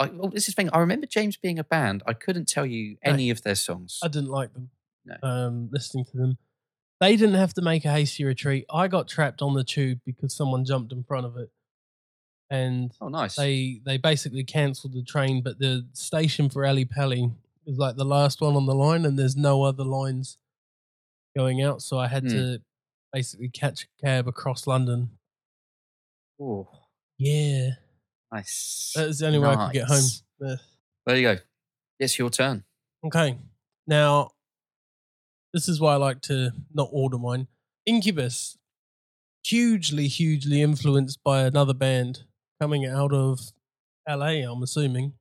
[0.00, 0.70] I, well, this is the thing.
[0.72, 2.04] I remember James being a band.
[2.06, 3.12] I couldn't tell you No.
[3.12, 3.98] any of their songs.
[4.00, 4.70] I didn't like them.
[5.04, 5.16] No.
[5.24, 6.38] Um, listening to them,
[7.00, 8.64] they didn't have to make a hasty retreat.
[8.72, 11.50] I got trapped on the tube because someone jumped in front of it,
[12.48, 13.34] and oh, nice.
[13.34, 15.42] they they basically cancelled the train.
[15.42, 17.32] But the station for Ali Pali
[17.66, 20.38] is like the last one on the line, and there's no other lines
[21.36, 21.82] going out.
[21.82, 22.28] So I had Hmm.
[22.30, 22.62] to
[23.12, 25.10] basically catch a cab across London.
[26.40, 26.68] Oh,
[27.18, 27.70] Yeah,
[28.32, 28.92] nice.
[28.96, 30.04] that was the only way I could get home.
[30.40, 30.56] Yeah.
[31.06, 31.36] There you go.
[31.98, 32.64] It's your turn.
[33.04, 33.38] Okay.
[33.86, 34.30] Now,
[35.52, 37.48] this is why I like to not order mine.
[37.86, 38.58] Incubus,
[39.44, 42.24] hugely, hugely influenced by another band
[42.60, 43.40] coming out of
[44.08, 45.14] LA, I'm assuming.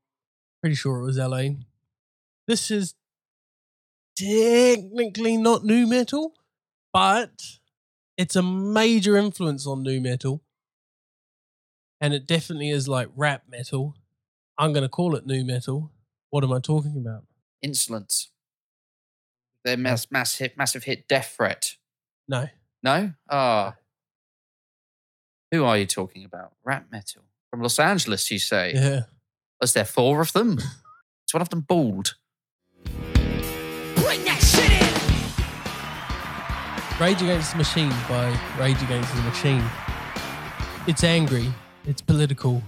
[0.62, 1.50] Pretty sure it was LA.
[2.48, 2.94] This is
[4.18, 6.34] technically not new metal,
[6.92, 7.42] but
[8.18, 10.42] it's a major influence on new metal.
[12.00, 13.96] And it definitely is like rap metal.
[14.58, 15.92] I'm going to call it new metal.
[16.30, 17.24] What am I talking about?
[17.62, 18.32] Insolence.
[19.66, 21.76] Their mass, mass hit, massive hit, Death Threat.
[22.28, 22.48] No.
[22.84, 23.14] No?
[23.30, 23.76] Ah.
[25.52, 26.54] Who are you talking about?
[26.64, 27.24] Rap metal.
[27.50, 28.74] From Los Angeles, you say?
[28.76, 29.02] Yeah.
[29.60, 30.60] Was there four of them?
[30.60, 32.16] Is one of them bald?
[32.84, 34.88] Bring that shit in!
[37.04, 39.64] Rage Against the Machine by Rage Against the Machine.
[40.88, 41.52] It's angry,
[41.88, 42.62] it's political,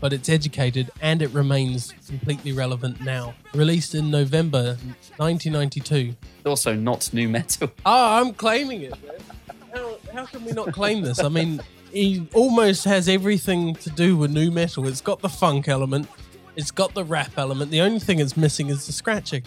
[0.00, 3.34] but it's educated and it remains completely relevant now.
[3.54, 4.76] Released in November
[5.18, 6.14] 1992.
[6.46, 7.70] Also not new metal.
[7.84, 8.94] Oh, I'm claiming it.
[9.72, 11.20] How, how can we not claim this?
[11.20, 11.60] I mean,
[11.92, 14.86] he almost has everything to do with new metal.
[14.88, 16.08] It's got the funk element,
[16.56, 17.70] it's got the rap element.
[17.70, 19.42] The only thing it's missing is the scratching.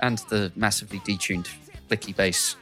[0.00, 1.48] And the massively detuned
[1.88, 2.56] flicky bass.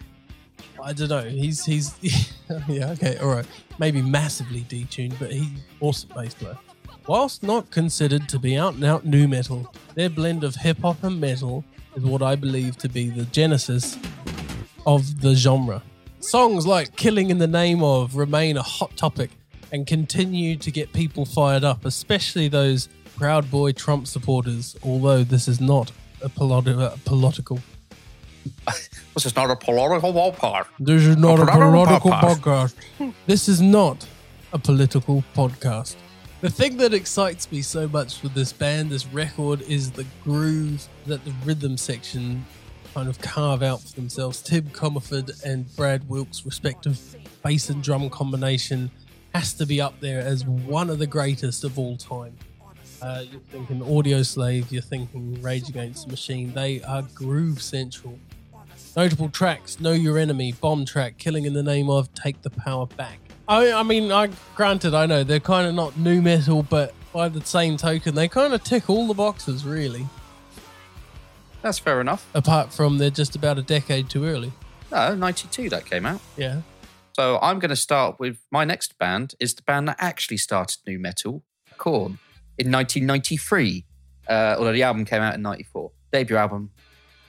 [0.82, 1.22] I don't know.
[1.22, 1.94] He's he's
[2.68, 3.46] yeah okay all right.
[3.78, 5.48] Maybe massively detuned, but he's
[5.80, 6.58] awesome bass player.
[7.06, 11.02] Whilst not considered to be out and out new metal, their blend of hip hop
[11.02, 11.64] and metal
[11.96, 13.98] is what I believe to be the genesis
[14.86, 15.82] of the genre.
[16.20, 19.30] Songs like "Killing in the Name of" remain a hot topic
[19.72, 24.76] and continue to get people fired up, especially those Proud Boy Trump supporters.
[24.82, 27.60] Although this is not a uh, political
[29.14, 30.66] This is not a political podcast.
[30.78, 32.74] This is not a political political podcast.
[32.98, 33.14] podcast.
[33.26, 34.06] This is not
[34.52, 35.96] a political podcast.
[36.40, 40.88] The thing that excites me so much with this band, this record, is the groove
[41.06, 42.46] that the rhythm section
[42.94, 44.40] kind of carve out for themselves.
[44.40, 46.98] Tim Commerford and Brad Wilk's respective
[47.44, 48.90] bass and drum combination
[49.34, 52.36] has to be up there as one of the greatest of all time.
[53.02, 56.52] Uh, you're thinking Audioslave, you're thinking Rage Against the Machine.
[56.52, 58.18] They are groove central.
[58.96, 62.86] Notable tracks: Know Your Enemy, Bomb Track, Killing in the Name of, Take the Power
[62.86, 63.18] Back.
[63.48, 67.28] I, I mean, I granted, I know they're kind of not new metal, but by
[67.28, 70.06] the same token, they kind of tick all the boxes, really.
[71.62, 72.28] That's fair enough.
[72.34, 74.52] Apart from they're just about a decade too early.
[74.90, 76.20] No, 92 that came out.
[76.36, 76.62] Yeah.
[77.14, 80.78] So I'm going to start with my next band is the band that actually started
[80.86, 81.42] new metal,
[81.76, 82.18] Korn,
[82.56, 83.84] in 1993.
[84.28, 85.90] Uh, although the album came out in 94.
[86.12, 86.70] Debut album,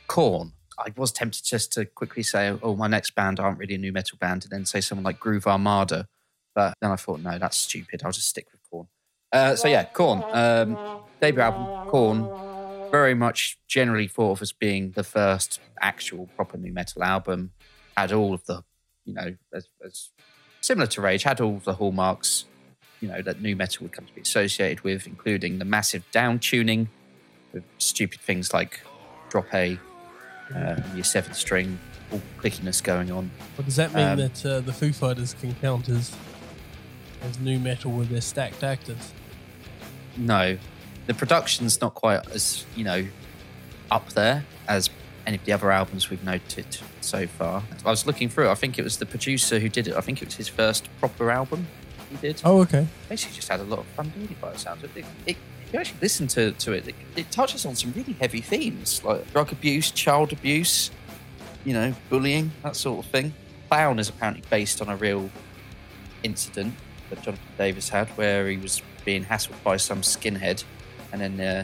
[0.08, 0.54] Korn.
[0.86, 3.92] I was tempted just to quickly say, oh, my next band aren't really a new
[3.92, 6.08] metal band, and then say someone like Groove Armada.
[6.56, 8.02] But then I thought, no, that's stupid.
[8.04, 8.88] I'll just stick with Korn.
[9.32, 10.24] Uh, so yeah, Korn.
[10.32, 10.78] Um,
[11.22, 12.92] debut album, Korn.
[12.92, 17.52] very much generally thought of as being the first actual proper new metal album.
[17.96, 18.64] Had all of the,
[19.06, 20.10] you know, as, as
[20.62, 22.46] similar to Rage, had all the hallmarks,
[23.00, 26.40] you know, that new metal would come to be associated with, including the massive down
[26.40, 26.90] tuning
[27.54, 28.82] with stupid things like
[29.30, 29.80] drop A,
[30.56, 31.80] uh, your seventh string,
[32.12, 33.32] all clickiness going on.
[33.56, 36.16] But does that mean Um, that uh, the Foo Fighters can count as
[37.24, 39.14] as new metal with their stacked actors?
[40.18, 40.58] No,
[41.08, 43.06] the production's not quite as you know
[43.90, 44.90] up there as
[45.28, 46.66] any of the other albums we've noted
[47.02, 47.64] so far.
[47.86, 48.48] I was looking through.
[48.48, 48.52] it.
[48.52, 49.96] I think it was the producer who did it.
[49.96, 51.68] I think it was his first proper album
[52.10, 52.42] he did.
[52.44, 52.88] Oh, okay.
[53.08, 55.06] Basically, just had a lot of fun doing it by the sounds of it.
[55.26, 55.38] it
[55.72, 59.02] if you actually listen to, to it, it, it touches on some really heavy themes
[59.06, 60.92] like drug abuse, child abuse,
[61.64, 63.34] you know, bullying, that sort of thing.
[63.70, 65.30] Clown is apparently based on a real
[66.24, 66.74] incident
[67.10, 70.66] that Jonathan Davis had where he was being hassled by some skinhead
[71.14, 71.64] and then uh,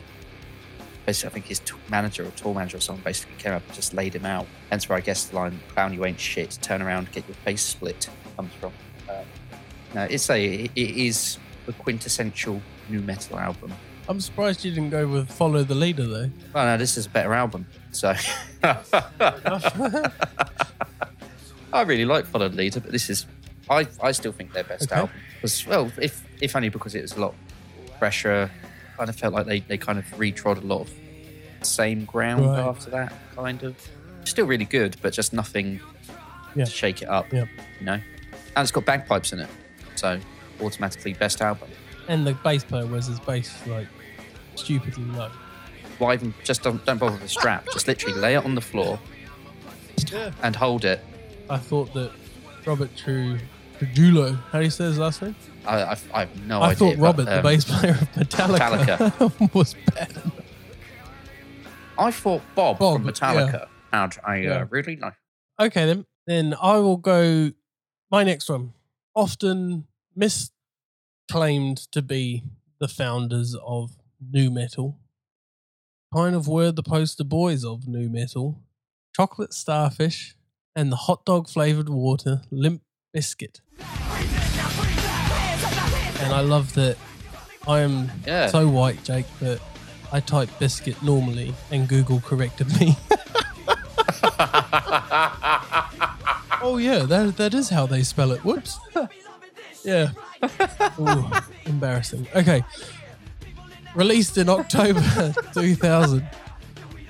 [1.06, 3.74] basically I think his t- manager or tour manager or someone basically came up and
[3.74, 4.48] just laid him out.
[4.70, 6.58] Hence where I guess the line "Clown, you ain't shit.
[6.62, 8.72] Turn around, get your face split" comes from.
[9.10, 13.74] Uh, it's a it it is the quintessential new metal album.
[14.10, 16.30] I'm surprised you didn't go with Follow the Leader though.
[16.56, 17.66] Oh no, this is a better album.
[17.92, 18.14] So
[21.74, 23.26] I really like Follow the Leader, but this is
[23.70, 24.96] I, I still think their best Okay.
[25.02, 25.16] album.
[25.68, 27.36] Well, if if only because it was a lot
[28.00, 28.50] fresher.
[28.98, 30.92] Kind of felt like they, they kind of retrod a lot of
[31.62, 32.58] same ground Right.
[32.60, 33.76] after that, kind of.
[34.24, 35.80] Still really good, but just nothing
[36.56, 36.66] Yeah.
[36.66, 37.32] to shake it up.
[37.32, 37.48] Yep.
[37.80, 37.94] You know?
[37.94, 39.50] And it's got bagpipes in it.
[39.96, 40.20] So
[40.64, 41.70] automatically best album.
[42.08, 43.88] And the bass player wears his bass like
[44.58, 45.32] stupidly low.
[46.00, 47.66] Why even just don't, don't bother with the strap.
[47.74, 49.00] Just literally lay it on the floor
[50.44, 51.04] and hold it.
[51.50, 52.12] I thought that
[52.66, 53.40] Robert True
[53.78, 55.36] Trujillo, how do you say his last name?
[55.66, 56.72] I, I, I have no I idea.
[56.72, 60.22] I thought but, Robert, the um, bass player of Metallica, was better.
[61.98, 64.50] I thought Bob, Bob, from Metallica had a Yeah.
[64.62, 65.14] uh, really nice.
[65.60, 66.06] Okay, then.
[66.26, 67.52] Then I will go.
[68.12, 68.74] My next one.
[69.16, 72.44] Often misclaimed to be
[72.80, 73.92] the founders of
[74.22, 74.98] new metal.
[76.14, 78.62] Kind of were the poster boys of new metal.
[79.16, 80.36] Chocolate Starfish
[80.76, 82.82] and the hot dog flavored water Limp
[83.16, 83.62] Bizkit.
[86.20, 86.98] And I love that
[87.68, 88.48] I am Yeah.
[88.48, 89.60] so white, Jake, that
[90.12, 92.96] I type biscuit normally and Google corrected me.
[96.60, 98.44] Oh yeah, that that is how they spell it.
[98.44, 98.80] Whoops.
[99.84, 100.10] yeah.
[101.00, 101.26] Ooh,
[101.66, 102.28] embarrassing.
[102.36, 102.64] Okay.
[103.98, 106.30] Released in October 2000.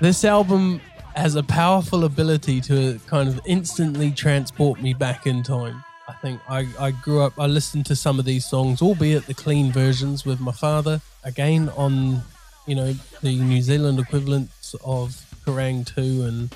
[0.00, 0.80] This album
[1.14, 5.84] has a powerful ability to kind of instantly transport me back in time.
[6.08, 9.34] I think I, I grew up, I listened to some of these songs, albeit the
[9.34, 11.02] clean versions, with my father.
[11.24, 12.22] Again, on,
[12.66, 15.10] you know, the New Zealand equivalents of
[15.44, 16.54] Kerrang 2 and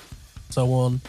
[0.49, 1.01] so on.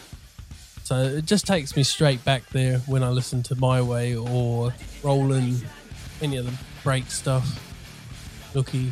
[0.83, 4.71] So it just takes me straight back there when I listen to My Way or
[5.01, 5.55] Rollin',
[6.21, 7.59] any of the break stuff,
[8.53, 8.91] Nookie,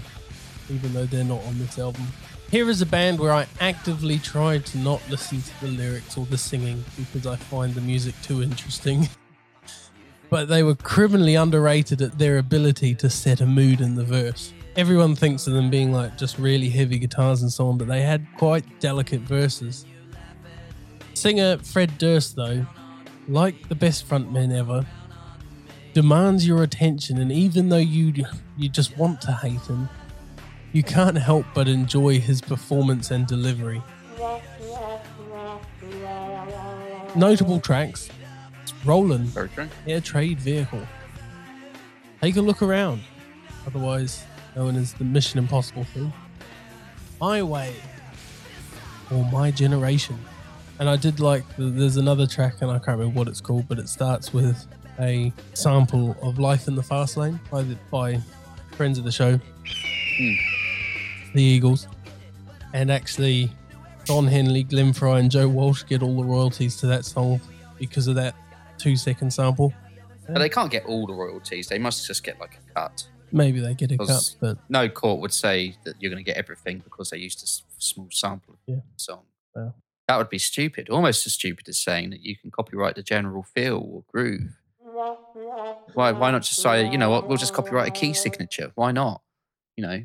[0.74, 2.08] even though they're not on this album.
[2.50, 6.26] Here is a band where I actively try to not listen to the lyrics or
[6.26, 9.10] the singing because I find the music too interesting.
[10.30, 14.54] but they were criminally underrated at their ability to set a mood in the verse.
[14.76, 18.02] Everyone thinks of them being like just really heavy guitars and so on, but they
[18.02, 19.86] had quite delicate verses.
[21.14, 22.66] Singer Fred Durst, though,
[23.28, 24.86] like the best frontman ever,
[25.94, 28.26] demands your attention, and even though you
[28.58, 29.88] you just want to hate him,
[30.74, 33.82] you can't help but enjoy his performance and delivery.
[37.16, 38.10] Notable tracks:
[38.84, 39.30] Rollin'.
[39.88, 40.86] Air Raid Vehicle.
[42.22, 43.02] Take a look around,
[43.68, 44.24] otherwise
[44.56, 46.12] known as the Mission Impossible thing.
[47.22, 47.74] My Way,
[49.12, 50.18] or My Generation.
[50.80, 53.68] And I did like, the, there's another track, and I can't remember what it's called,
[53.68, 54.68] but it starts with
[55.00, 58.20] a sample of Life in the Fast Lane by, the, by
[58.72, 60.63] friends of the show, hmm.
[61.34, 61.88] The Eagles.
[62.74, 63.52] And actually,
[64.06, 67.40] Don Henley, Glenn Frey, and Joe Walsh get all the royalties to that song
[67.78, 68.36] because of that
[68.78, 69.74] two second sample.
[70.28, 71.68] But they can't get all the royalties.
[71.68, 73.08] They must just get like a cut.
[73.32, 76.38] Maybe they get a cut, but No court would say that you're going to get
[76.38, 77.48] everything because they used a
[77.82, 78.76] small sample of Yeah.
[78.76, 79.24] the song.
[80.08, 80.90] That would be stupid.
[80.90, 84.52] Almost as stupid as saying that you can copyright the general feel or groove.
[85.94, 86.12] Why?
[86.12, 87.28] Why not just say, you know what?
[87.28, 88.72] We'll just copyright a key signature.
[88.76, 89.22] Why not?
[89.78, 90.04] You know,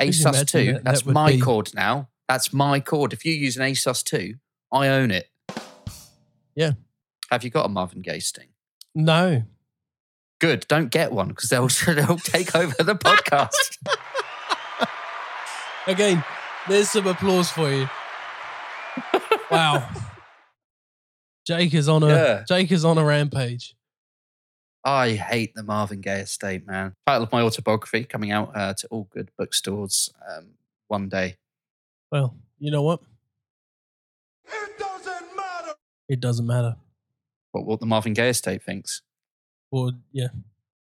[0.00, 0.72] ASUS two.
[0.74, 2.08] that- That's that my be- chord now.
[2.28, 3.12] That's my chord.
[3.12, 4.36] If you use an ASUS two,
[4.72, 5.28] I own it.
[6.54, 6.72] Yeah.
[7.30, 8.48] Have you got a Marvin Gaye sting?
[8.94, 9.42] no.
[10.40, 10.66] Good.
[10.66, 13.78] Don't get one because they'll they'll take over the podcast.
[15.86, 16.24] Again,
[16.68, 17.88] There's some applause for you.
[19.50, 19.88] Wow.
[21.46, 22.44] Jake is on a Yeah.
[22.48, 23.74] Jake is on a rampage.
[24.84, 26.94] I hate the Marvin Gaye estate, man.
[27.06, 30.48] Title of my autobiography coming out uh, to all good bookstores um,
[30.88, 31.36] one day.
[32.10, 33.00] Well, you know what?
[34.46, 35.72] It doesn't matter.
[36.08, 36.76] It doesn't matter.
[37.52, 39.02] What, what the Marvin Gaye estate thinks.
[39.70, 40.28] Well, yeah.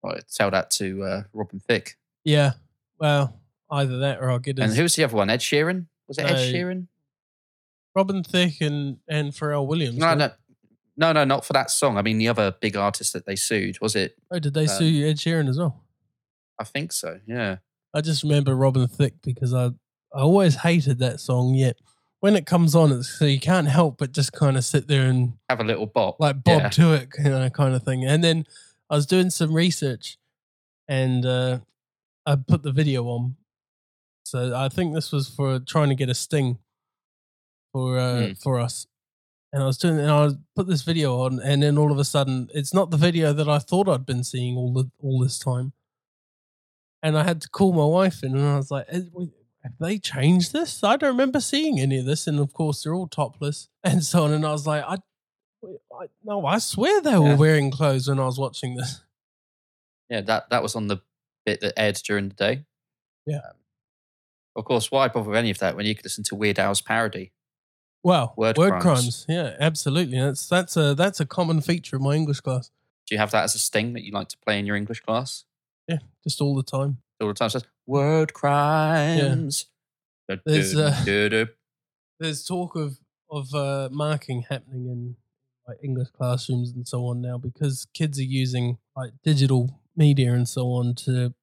[0.03, 1.97] Right, tell that to uh, Robin Thicke.
[2.25, 2.53] Yeah.
[2.99, 3.35] Well,
[3.71, 5.31] either that or I'll get And his who's the other one?
[5.31, 5.87] Ed Sheeran?
[6.09, 6.87] Was it Ed Sheeran?
[7.95, 9.99] Robin Thicke and, and Pharrell Williams.
[9.99, 10.19] No, right?
[10.19, 10.31] no,
[11.01, 11.97] no, no, not for that song.
[11.99, 14.17] I mean, the other big artist that they sued was it?
[14.31, 15.83] Oh, did they um, sue Ed Sheeran as well?
[16.59, 17.19] I think so.
[17.27, 17.57] Yeah.
[17.95, 19.67] I just remember Robin Thicke because I
[20.15, 21.55] I always hated that song.
[21.55, 21.77] Yet
[22.21, 25.07] when it comes on, it's so you can't help but just kind of sit there
[25.07, 26.21] and Have a little bop.
[26.21, 26.69] like bob Yeah.
[26.69, 28.05] to it, you know, kind of thing.
[28.05, 28.45] And then
[28.91, 30.19] I was doing some research,
[30.87, 31.61] and uh,
[32.27, 33.37] I put the video on.
[34.25, 36.59] So I think this was for trying to get a sting
[37.73, 38.33] for uh, Hmm.
[38.35, 38.87] for us.
[39.53, 42.05] And I was doing, and I put this video on, and then all of a
[42.05, 45.39] sudden, it's not the video that I thought I'd been seeing all the all this
[45.39, 45.73] time.
[47.03, 49.01] And I had to call my wife in, and I was like, "Eh,
[49.65, 50.85] "Have they changed this?
[50.85, 54.25] I don't remember seeing any of this." And of course, they're all topless and so
[54.25, 54.33] on.
[54.33, 54.99] And I was like, "I
[56.01, 57.37] I, no, I swear they were Yeah.
[57.37, 59.03] wearing clothes when I was watching this.
[60.09, 60.99] Yeah, that, that was on the
[61.45, 62.65] bit that aired during the day.
[63.27, 63.37] Yeah.
[63.39, 63.57] Um,
[64.57, 66.81] of course, why bother with any of that when you could listen to Weird Al's
[66.81, 67.33] parody?
[68.03, 68.83] Wow, Word crimes.
[68.83, 69.27] crimes.
[69.29, 70.19] Yeah, absolutely.
[70.19, 72.71] That's that's a that's a common feature of my English class.
[73.07, 75.01] Do you have that as a sting that you like to play in your English
[75.01, 75.45] class?
[75.87, 76.99] Yeah, just all the time.
[77.21, 79.67] All the time it says, word crimes.
[80.47, 80.95] There's, uh,
[82.19, 82.99] There's talk of
[83.31, 85.17] of uh, marking happening in
[85.69, 90.49] like English classrooms and so on now because kids are using like digital media and
[90.49, 91.35] so on to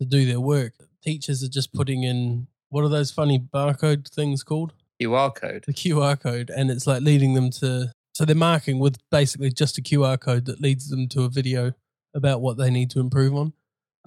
[0.00, 0.74] to do their work.
[1.02, 4.72] Teachers are just putting in what are those funny barcode things called?
[5.00, 5.64] QR code.
[5.66, 9.76] the QR code and it's like leading them to so they're marking with basically just
[9.76, 11.74] a QR code that leads them to a video
[12.14, 13.52] about what they need to improve on.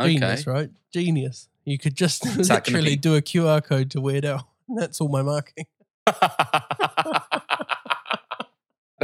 [0.01, 0.13] Okay.
[0.13, 0.71] Genius, right?
[0.91, 1.47] Genius.
[1.63, 4.49] You could just Is literally be- do a QR code to Weird Al.
[4.75, 5.65] That's all my marking.
[6.05, 6.17] but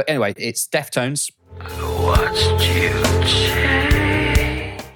[0.08, 1.30] anyway, it's Deftones.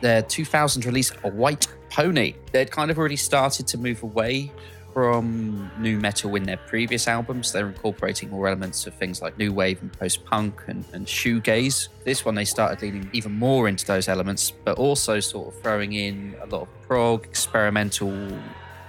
[0.01, 2.35] Their 2000 release, A White Pony.
[2.53, 4.51] They'd kind of already started to move away
[4.93, 7.53] from new metal in their previous albums.
[7.53, 11.89] They're incorporating more elements of things like new wave and post punk and, and shoegaze.
[12.05, 15.93] This one, they started leaning even more into those elements, but also sort of throwing
[15.93, 18.39] in a lot of prog, experimental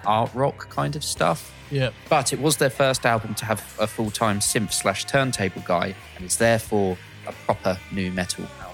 [0.05, 1.53] art rock kind of stuff.
[1.69, 1.91] Yeah.
[2.09, 5.95] But it was their first album to have a full time synth slash turntable guy,
[6.15, 8.67] and it's therefore a proper new metal album.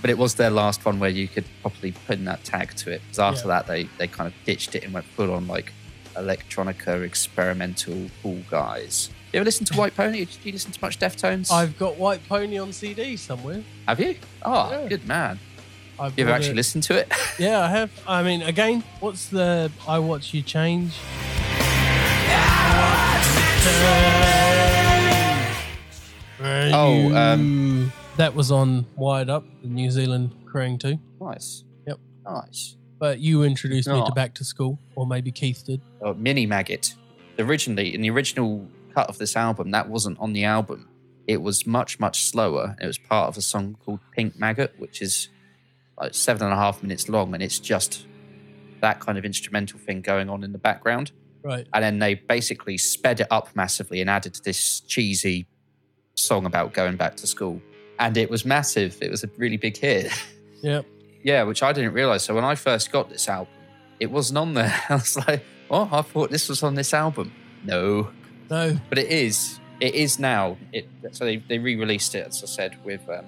[0.00, 2.92] But it was their last one where you could properly put in that tag to
[2.92, 3.02] it.
[3.02, 3.54] Because after Yeah.
[3.54, 5.72] that, they, they kind of ditched it and went full on like
[6.20, 9.10] electronica, experimental, cool guys.
[9.32, 10.24] You ever listen to White Pony?
[10.24, 11.50] Did you listen to much Deftones?
[11.52, 13.62] I've got White Pony on CD somewhere.
[13.86, 14.16] Have you?
[14.42, 14.88] Oh, Yeah.
[14.88, 15.38] good man.
[15.98, 16.56] I've You ever actually it.
[16.56, 17.12] listened to it?
[17.38, 17.90] Yeah, I have.
[18.06, 20.92] I mean, again, what's the I Watch You Change?
[26.42, 30.98] Oh, um, that was on Wired Up, the New Zealand Crane too.
[31.20, 31.64] nice.
[31.86, 31.98] Yep.
[32.24, 32.76] Nice.
[33.00, 34.12] But you introduced me to.
[34.12, 35.80] Back to School, or maybe Keith did.
[36.02, 36.94] oh, Mini Maggot.
[37.38, 40.86] Originally, in the original cut of this album, that wasn't on the album.
[41.26, 42.76] It was much, much slower.
[42.80, 45.28] It was part of a song called Pink Maggot, which is
[45.98, 48.06] like seven and a half minutes long, and it's just
[48.80, 51.12] that kind of instrumental thing going on in the background.
[51.42, 51.66] Right.
[51.72, 55.46] And then they basically sped it up massively and added this cheesy
[56.14, 57.62] song about going back to school.
[57.98, 58.98] And it was massive.
[59.00, 60.12] It was a really big hit.
[60.62, 60.84] Yep.
[61.22, 62.22] Yeah, which I didn't realize.
[62.24, 63.52] So when I first got this album,
[63.98, 64.74] it wasn't on there.
[64.88, 67.32] I was like, oh, I thought this was on this album.
[67.64, 68.10] No,
[68.50, 68.78] No.
[68.88, 69.60] but it is.
[69.80, 70.56] It is now.
[70.72, 73.24] It so they, they re-released it, as I said, with um,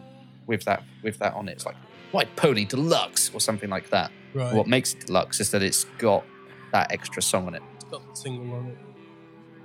[0.47, 1.53] with that with that on it.
[1.53, 1.77] It's like
[2.13, 4.11] White Pony Deluxe or something like that.
[4.35, 4.55] Right.
[4.55, 6.25] What makes it deluxe is that it's got
[6.73, 7.63] that extra song on it.
[7.77, 8.79] It's got the single on it.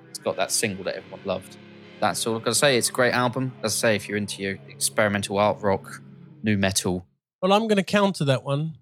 [0.10, 1.58] It's got that single that everyone loved.
[2.00, 2.78] That's all I've got to say.
[2.78, 3.54] It's a great album.
[3.64, 6.01] As I say, if you're into your experimental art rock,
[6.43, 7.06] new metal,
[7.42, 8.78] Well, I'm going to counter that one,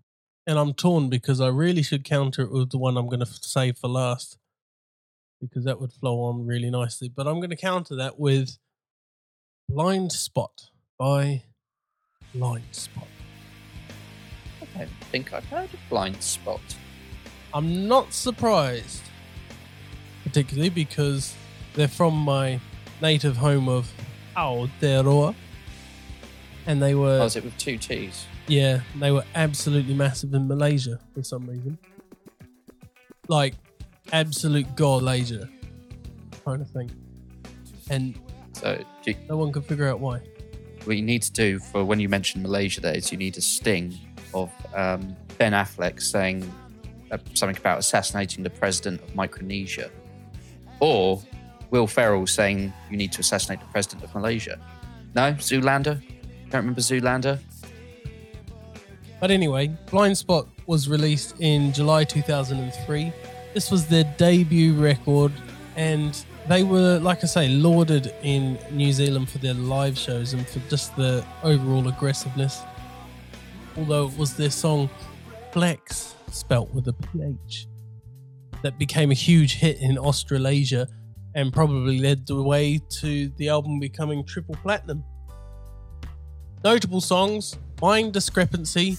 [0.48, 3.26] and I'm torn because I really should counter it with the one I'm going to
[3.26, 4.38] save for last
[5.42, 7.10] because that would flow on really nicely.
[7.10, 8.58] But I'm going to counter that with
[9.70, 11.44] Blindspott by
[12.34, 13.08] Blindspott.
[14.62, 16.62] I don't think I've heard of Blindspott.
[17.54, 19.04] I'm not surprised,
[20.24, 21.36] particularly because
[21.74, 22.60] they're from my
[23.02, 23.92] native home of
[24.36, 25.36] Aotearoa.
[26.66, 28.26] And they were, Oh, is it with two T's?
[28.48, 31.78] Yeah, they were absolutely massive in Malaysia for some reason.
[33.28, 33.56] Like,
[34.14, 35.50] absolute god laser
[36.46, 36.92] kind of thing.
[37.90, 38.20] And
[38.54, 40.22] So you- no one could figure out why.
[40.86, 43.42] what you need to do for when you mention Malaysia there is you need a
[43.42, 43.98] sting
[44.36, 46.46] of um, Ben Affleck saying
[47.12, 49.90] uh, something about assassinating the president of Micronesia,
[50.80, 51.22] or
[51.72, 54.60] Will Ferrell saying you need to assassinate the president of Malaysia.
[55.16, 56.00] No, Zoolander.
[56.52, 57.40] Don't remember Zoolander.
[59.26, 63.12] But anyway, Blind Spot was released in July 2003.
[63.56, 65.32] This was their debut record,
[65.76, 70.48] and they were, like I say, lauded in New Zealand for their live shows and
[70.48, 72.62] for just the overall aggressiveness.
[73.76, 74.92] Although it was their song
[75.52, 77.66] Phlex, spelt with a PH,
[78.62, 80.88] that became a huge hit in Australasia
[81.34, 85.04] and probably led the way to the album becoming triple platinum.
[86.64, 88.98] Notable songs Mind Discrepancy,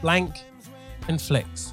[0.00, 0.42] Blank,
[1.08, 1.72] and Flex.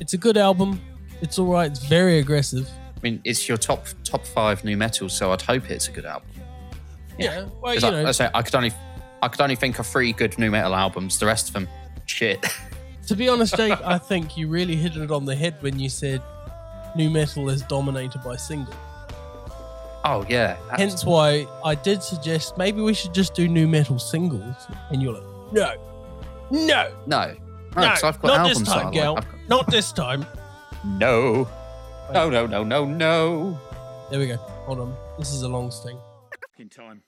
[0.00, 0.80] It's a good album.
[1.22, 2.68] It's alright, it's very aggressive.
[2.96, 6.04] I mean, it's your top top five new metal, so I'd hope it's a good
[6.06, 6.28] album.
[7.18, 8.72] Yeah, well, 'Cause you I, know, I say I could only
[9.22, 11.18] I could only think of three good new metal albums.
[11.18, 11.68] The rest of them,
[12.06, 12.44] shit.
[13.06, 15.88] to be honest, Jake, I think you really hit it on the head when you
[15.88, 16.20] said
[16.96, 18.74] new metal is dominated by singles.
[20.04, 24.56] oh yeah, Hence why I did suggest maybe we should just do new metal singles.
[24.90, 25.74] And you're like, no,
[26.54, 27.34] no, no, no,
[27.76, 28.94] no, 'cause I've got not albums this that I time, like.
[28.94, 29.14] gal.
[29.16, 30.26] Got- Not this time.
[30.84, 31.48] No.
[32.12, 33.58] No, no, no, no, no.
[34.10, 34.36] There we go.
[34.36, 34.96] Hold on.
[35.18, 35.98] This is a long sting.
[36.52, 37.02] fucking time.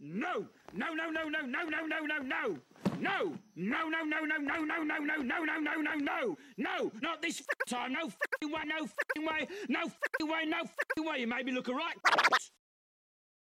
[0.00, 0.46] No!
[0.72, 2.58] No, no, no, no, no, no, no, no, no!
[3.00, 3.34] No!
[3.56, 6.36] No, no, no, no, no, no, no, no, no, no, no, no, no!
[6.56, 6.92] No!
[7.02, 7.92] Not this time!
[7.92, 8.60] No f***ing way!
[8.66, 9.48] No f***ing way!
[9.68, 10.44] No f***ing way!
[10.46, 11.18] No f***ing way!
[11.20, 11.96] You made me look alright.
[12.04, 12.28] Can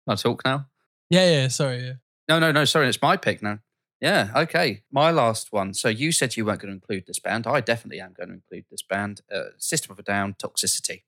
[0.07, 0.67] I talk now?
[1.09, 1.83] Yeah, yeah, sorry.
[1.83, 1.93] Yeah.
[2.29, 2.65] No, no, no.
[2.65, 3.59] Sorry, it's my pick now.
[4.05, 4.83] Yeah, okay.
[4.91, 5.73] My last one.
[5.73, 7.47] So you said you weren't going to include this band.
[7.47, 9.21] I definitely am going to include this band.
[9.33, 11.01] Uh, System of a Down, Toxicity.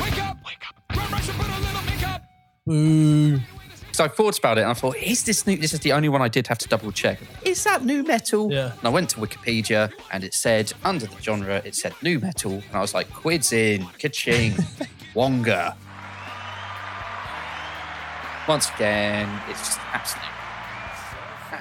[0.00, 0.38] Wake up!
[0.46, 0.82] Wake up!
[0.96, 2.22] Run, rush, and put a little makeup!
[2.64, 3.38] Boo.
[3.92, 5.58] So I thought about it and I thought, is this new?
[5.58, 7.20] This is the only one I did have to double check.
[7.44, 8.50] Is that new metal?
[8.50, 8.72] Yeah.
[8.78, 12.52] And I went to Wikipedia and it said, under the genre, it said new metal.
[12.52, 14.54] And I was like, quids in, ka-ching,
[15.14, 15.76] Wonga.
[18.48, 20.37] Once again, it's just absolute,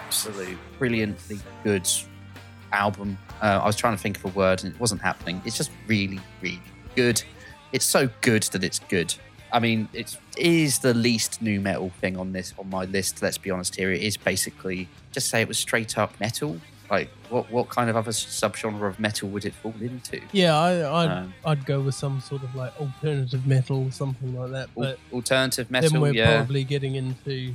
[0.08, 1.88] absolute, brilliantly good
[2.72, 3.18] album.
[3.42, 5.42] Uh, I was trying to think of a word and it wasn't happening.
[5.44, 6.62] It's just really, really
[6.96, 7.22] good.
[7.74, 9.14] It's so good that it's good.
[9.52, 13.22] I mean, it is the least new metal thing on this on my list.
[13.22, 13.92] Let's be honest here.
[13.92, 16.58] It is basically just say it was straight up metal.
[16.90, 20.22] Like, what what kind of other subgenre of metal would it fall into?
[20.32, 24.38] Yeah, I, I'd, Um, I'd go with some sort of like alternative metal or something
[24.38, 24.70] like that.
[24.74, 26.38] But alternative then metal, we're yeah.
[26.38, 27.54] probably getting into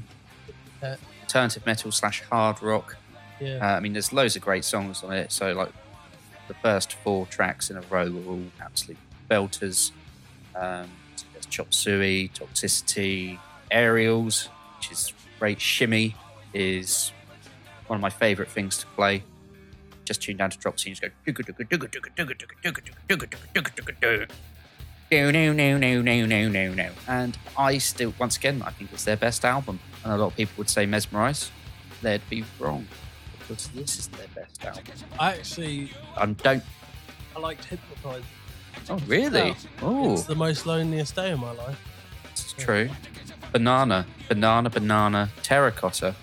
[1.33, 2.99] Alternative metal slash hard rock.
[3.41, 3.57] yeah.
[3.57, 5.33] Uh, I mean, there's loads of great songs on it.
[5.33, 5.71] So, like,
[6.47, 8.99] the first four tracks in a row were all absolute
[9.31, 9.93] belters.
[10.55, 10.91] Um,
[11.33, 13.39] there's Chop Suey, Toxicity,
[13.71, 15.59] Aerials, which is great.
[15.59, 16.15] Shimmy
[16.53, 17.13] is
[17.87, 19.23] one of my favourite things to play.
[20.05, 21.01] Just tune down to drop just
[24.03, 24.27] go.
[25.11, 26.91] No, no, no, no, no, no, no, no.
[27.09, 29.81] And I still, once again, I think it's their best album.
[30.05, 31.51] And a lot of people would say Mesmerize.
[32.03, 32.87] They'd be wrong
[33.39, 34.85] because this is their best album.
[35.19, 36.63] I actually And don't.
[37.37, 38.25] I liked Hypnotize.
[38.91, 39.55] Oh, really?
[39.81, 41.79] Oh, It's the most loneliest day of my life.
[42.31, 42.89] it's true.
[43.53, 46.15] Banana, banana, banana, terracotta,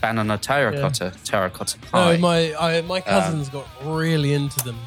[0.00, 2.12] banana, terracotta, terracotta pie.
[2.14, 4.78] No, my I, my cousins got really into them,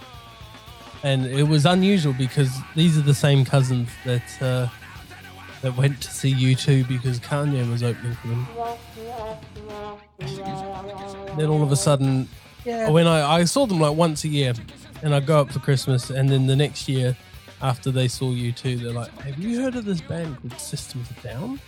[1.04, 4.68] and it was unusual because these are the same cousins that uh,
[5.64, 8.46] that went to see U2 because Kanye was opening for them.
[11.38, 12.28] Then all of a sudden,
[12.66, 14.54] when I, I saw them like once a year,
[15.02, 17.18] and I go up for Christmas, and then the next year
[17.62, 21.18] after they saw U2, they're like, "Have you heard of this band called Systems of
[21.18, 21.60] a Down?"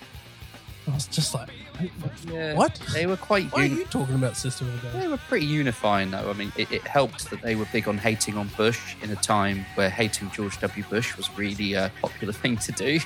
[0.88, 2.12] I was just like, what?
[2.32, 2.80] Yeah, What?
[2.94, 3.52] They were quite.
[3.52, 6.30] Why are you talking about System of a Down?" They were pretty unifying, though.
[6.30, 9.16] I mean, it, it helped that they were big on hating on Bush in a
[9.16, 10.84] time where hating George W.
[10.90, 13.00] Bush was really a popular thing to do.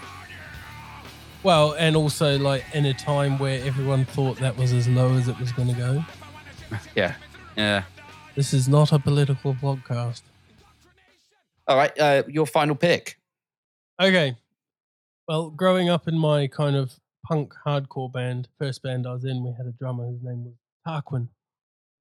[1.42, 5.28] Well, and also like in a time where everyone thought that was as low as
[5.30, 6.06] it was going to go.
[6.96, 7.16] Yeah,
[7.56, 7.84] yeah.
[8.36, 10.22] This is not a political podcast.
[11.68, 13.18] All right, uh, your final pick.
[14.02, 14.36] Okay.
[15.28, 16.94] Well, growing up in my kind of
[17.26, 20.08] punk hardcore band, first band I was in, we had a drummer.
[20.08, 20.56] His name was
[20.88, 21.30] Tarquin.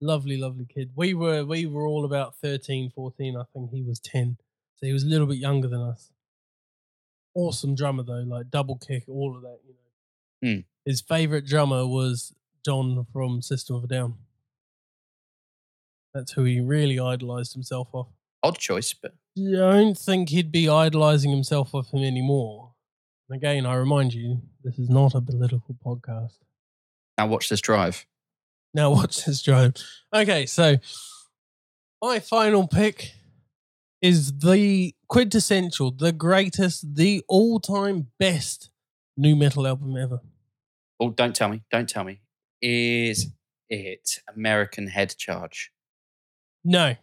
[0.01, 0.91] Lovely, lovely kid.
[0.97, 3.37] We were we were all about 13, 14.
[3.37, 4.37] I think he was 10.
[4.77, 6.11] So he was a little bit younger than us.
[7.39, 10.55] Awesome drummer though, like double kick, all of that, you know.
[10.55, 10.61] Hmm.
[10.85, 12.33] His favorite drummer was
[12.65, 14.15] John from System of a Down.
[16.13, 18.09] That's who he really idolized himself off.
[18.43, 22.73] Odd choice, but I don't think he'd be idolizing himself off him anymore.
[23.29, 26.39] And again, I remind you, this is not a political podcast.
[27.17, 28.05] Now watch this drive.
[28.75, 29.75] Now watch this drive.
[30.13, 30.79] Okay, so
[32.03, 33.13] my final pick
[34.03, 38.71] is the quintessential, the greatest, the all-time best
[39.17, 40.21] new metal album ever.
[41.01, 41.63] Oh, don't tell me.
[41.71, 42.21] Don't tell me.
[42.61, 43.29] Is
[43.69, 45.71] it American Head Charge?
[46.65, 46.97] No,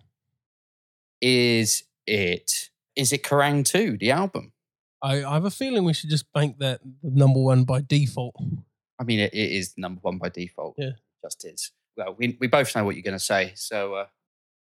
[1.22, 2.70] Is it?
[2.96, 4.52] Is it Kerrang 2, the album?
[5.02, 8.36] I, I have a feeling we should just bank that number one by default.
[9.00, 10.76] I mean, it, it is number one by default.
[10.78, 10.92] Yeah.
[11.24, 11.72] Just is.
[11.98, 13.54] Well, we, we both know what you're going to say.
[13.56, 14.06] So, uh,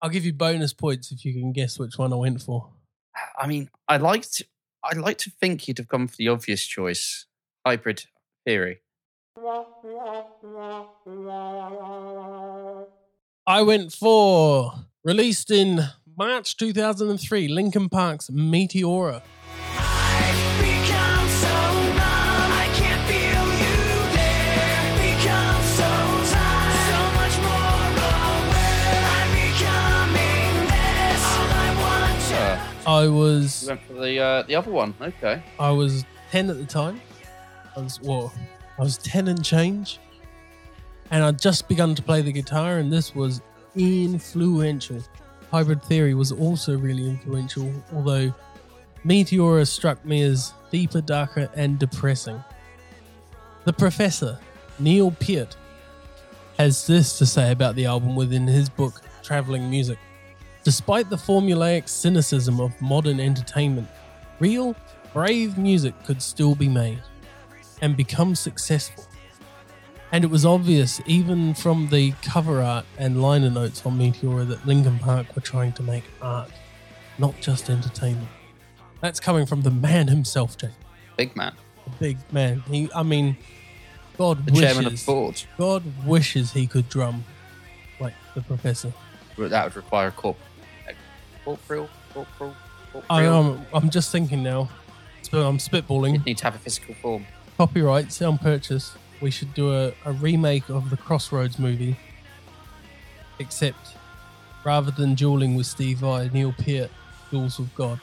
[0.01, 2.69] I'll give you bonus points if you can guess which one I went for.
[3.37, 4.45] I mean, I like to,
[4.83, 7.25] I like to think you'd have gone for the obvious choice,
[7.65, 8.05] Hybrid
[8.45, 8.81] Theory.
[13.47, 15.81] I went for released in
[16.17, 19.21] March 2003, Linkin Park's Meteora.
[32.95, 34.93] I you was went for the uh, the other one.
[35.01, 35.43] Okay.
[35.59, 37.01] I was 10 at the time.
[37.75, 38.33] I was well,
[38.77, 39.99] I was 10 and change.
[41.11, 43.41] And I'd just begun to play the guitar, and this was
[43.75, 45.03] influential.
[45.51, 48.33] Hybrid Theory was also really influential, although
[49.05, 52.43] Meteora struck me as deeper, darker, and depressing.
[53.65, 54.39] The professor,
[54.79, 55.55] Neil Peart,
[56.57, 59.99] has this to say about the album within his book, Traveling Music.
[60.65, 63.87] Despite the formulaic cynicism of modern entertainment,
[64.39, 64.75] real,
[65.13, 67.03] brave music could still be made
[67.83, 69.05] and become successful.
[70.11, 74.65] And it was obvious, even from the cover art and liner notes on Meteora, that
[74.65, 76.49] Linkin Park were trying to make art,
[77.19, 78.27] not just entertainment.
[79.01, 80.71] That's coming from the man himself, Jake.
[81.15, 81.53] Big man.
[81.83, 82.61] The big man.
[82.61, 83.37] He, I mean,
[84.17, 85.43] God The chairman of the wishes, board.
[85.59, 87.23] God wishes he could drum
[87.99, 88.91] like the professor.
[89.37, 90.37] That would require a corp.
[91.45, 91.89] Corporeal?
[92.13, 92.55] Corporal?
[93.09, 93.65] I am.
[93.73, 94.69] I'm just thinking now.
[95.21, 96.13] So I'm spitballing.
[96.13, 97.25] You'd need to have a physical form.
[97.57, 101.97] copyright, sound purchase, we should do a, a remake of the Crossroads movie.
[103.39, 103.95] Except
[104.63, 106.89] rather than dueling with Steve Vai, Neil Peart
[107.31, 107.99] duels with God.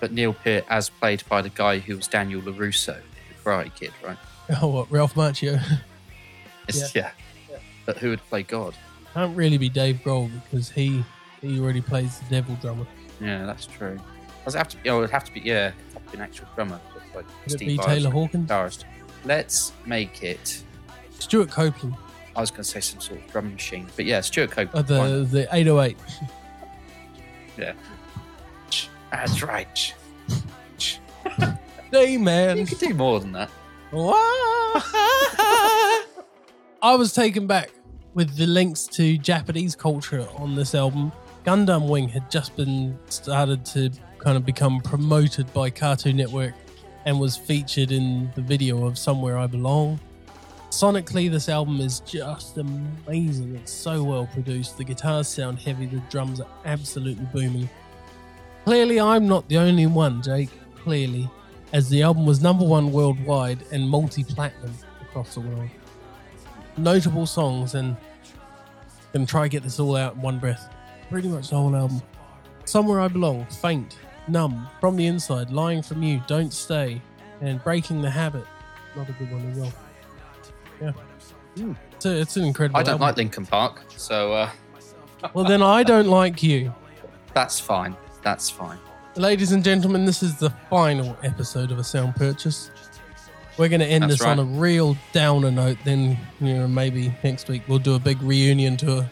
[0.00, 3.92] But Neil Peart, as played by the guy who was Daniel LaRusso, the Karate Kid,
[4.04, 4.18] right?
[4.62, 5.60] Oh, what, Ralph Macchio?
[6.68, 7.10] It's, yeah.
[7.84, 8.74] But who would play God?
[9.14, 11.04] Can't really be Dave Grohl because he
[11.40, 12.86] he already plays the devil drummer.
[13.20, 13.98] Yeah, that's true.
[14.44, 14.88] Does it have to be?
[14.90, 15.40] Oh, it would have to be.
[15.40, 16.80] Yeah, it'd have to be an actual drummer.
[16.94, 18.48] Just like Could it Steve be Vai, Taylor Hawkins?
[18.50, 18.84] guitarist.
[19.24, 20.62] Let's make it.
[21.18, 21.96] Stewart Copeland.
[22.36, 24.90] I was going to say some sort of drum machine, but yeah, Stewart Copeland.
[24.90, 25.96] Oh, the, the 808.
[27.58, 27.72] yeah,
[29.10, 29.94] that's right.
[31.92, 32.66] Hey, You man.
[32.66, 33.48] could do more than that.
[36.82, 37.70] I was taken back
[38.14, 41.12] with the links to Japanese culture on this album.
[41.46, 43.88] Gundam Wing had just been started to
[44.18, 46.54] kind of become promoted by Cartoon Network
[47.04, 50.00] and was featured in the video of Somewhere I Belong.
[50.70, 53.54] Sonically, this album is just amazing.
[53.54, 54.76] It's so well produced.
[54.76, 57.70] The guitars sound heavy, the drums are absolutely booming.
[58.64, 60.50] Clearly, I'm not the only one, Jake.
[60.74, 61.30] Clearly,
[61.72, 65.70] as the album was number one worldwide and multi platinum across the world.
[66.76, 67.96] Notable songs, and
[69.12, 70.72] gonna try to get this all out in one breath.
[71.10, 72.02] Pretty much the whole album.
[72.64, 73.98] Somewhere I Belong, Faint,
[74.28, 77.00] Numb, From the Inside, Lying From You, Don't Stay,
[77.40, 78.44] and Breaking the Habit.
[78.96, 79.72] Not a good one as well.
[80.80, 81.72] Yeah.
[81.92, 83.06] It's, a, it's an incredible I don't album.
[83.06, 84.50] like Linkin Park, so uh,
[85.32, 86.74] Well, then I don't like you.
[87.34, 87.96] that's fine.
[88.22, 88.78] That's fine.
[89.14, 92.70] Ladies and gentlemen, this is the final episode of a sound purchase.
[93.56, 95.78] We're going to end That's this on a real downer note.
[95.84, 99.08] Then, you know, maybe next week we'll do a big reunion tour.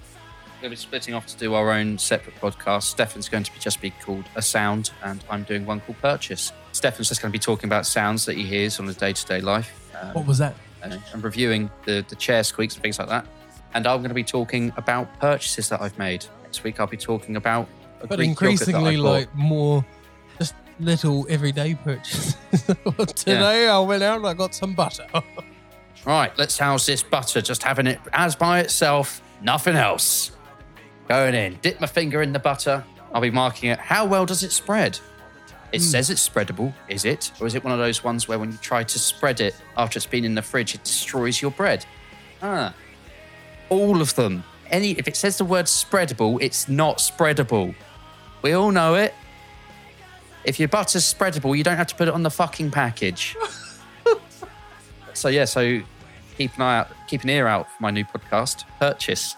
[0.64, 2.84] We're going to be splitting off to do our own separate podcast.
[2.84, 6.52] Stefan's going to be just be called A Sound, and I'm doing one called Purchase.
[6.72, 9.26] Stefan's just going to be talking about sounds that he hears on his day to
[9.26, 10.54] day life um, What was that?
[10.82, 13.26] uh, and reviewing the, the chair squeaks and things like that.
[13.74, 16.24] And I'm going to be talking about purchases that I've made.
[16.44, 17.68] Next week, I'll be talking about
[18.00, 19.84] a But Greek increasingly, like more
[20.38, 22.36] just little everyday purchases.
[23.16, 25.06] Today I went out and I got some butter.
[26.06, 30.33] Right, let's house this butter, just having it as by itself, nothing else.
[31.08, 32.84] Going in, dip my finger in the butter.
[33.12, 33.78] I'll be marking it.
[33.78, 34.98] How well does it spread?
[35.72, 37.32] It says it's spreadable, is it?
[37.40, 39.96] Or is it one of those ones where when you try to spread it after
[39.96, 41.84] it's been in the fridge, it destroys your bread?
[42.40, 42.72] Ah.
[43.70, 44.44] All of them.
[44.70, 47.74] Any if it says the word spreadable, it's not spreadable.
[48.42, 49.14] We all know it.
[50.44, 53.36] If your butter's spreadable, you don't have to put it on the fucking package.
[55.14, 55.80] so yeah, so
[56.36, 59.36] keep an eye out, keep an ear out for my new podcast, Purchase.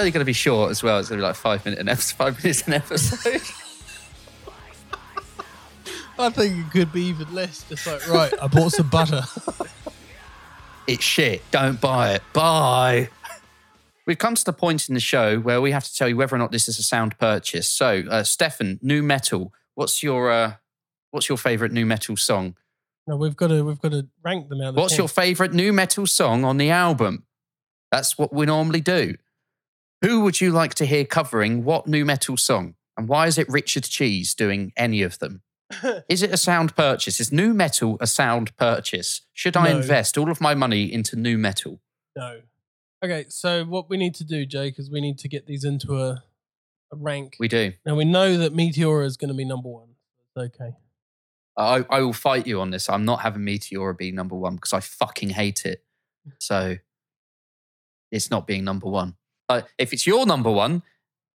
[0.00, 0.98] Only going to be short as well.
[0.98, 2.16] It's going to be like five minutes an episode.
[2.16, 3.42] Five minutes an episode.
[6.18, 7.64] I think it could be even less.
[7.68, 9.22] Just like, right, I bought some butter.
[10.86, 11.42] it's shit.
[11.50, 12.22] Don't buy it.
[12.32, 13.08] Bye.
[14.06, 16.34] We've come to the point in the show where we have to tell you whether
[16.34, 17.68] or not this is a sound purchase.
[17.68, 19.52] So, uh, Stefan, new metal.
[19.74, 20.54] What's your uh,
[21.10, 22.56] what's your favorite new metal song?
[23.06, 24.74] no, we've got to we've got to rank them out.
[24.74, 24.98] What's 10.
[24.98, 27.24] your favorite new metal song on the album?
[27.90, 29.16] That's what we normally do.
[30.02, 32.74] Who would you like to hear covering what new metal song?
[32.96, 35.42] And why is it Richard Cheese doing any of them?
[36.08, 37.20] Is it a sound purchase?
[37.20, 39.20] Is new metal a sound purchase?
[39.32, 39.76] Should I No.
[39.78, 41.80] invest all of my money into new metal?
[42.16, 42.40] No.
[43.04, 45.96] Okay, so what we need to do, Jake, is we need to get these into
[45.96, 46.24] a,
[46.92, 47.36] a rank.
[47.38, 47.72] We do.
[47.86, 49.90] now we know that Meteora is going to be number one.
[50.36, 50.72] It's okay.
[51.56, 52.90] I, I will fight you on this.
[52.90, 55.84] I'm not having Meteora be number one because I fucking hate it.
[56.38, 56.76] So
[58.10, 59.14] it's not being number one.
[59.50, 60.82] Uh, if it's your number one,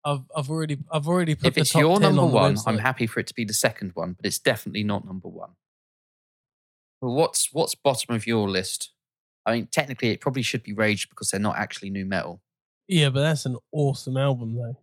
[0.04, 3.06] I've I've already I've already put if the it's your number on one, I'm happy
[3.06, 5.50] for it to be the second one, but it's definitely not number one.
[7.00, 8.90] Well, what's what's bottom of your list?
[9.46, 12.42] I mean, technically, it probably should be Rage because they're not actually new metal.
[12.86, 14.76] Yeah, but that's an awesome album though.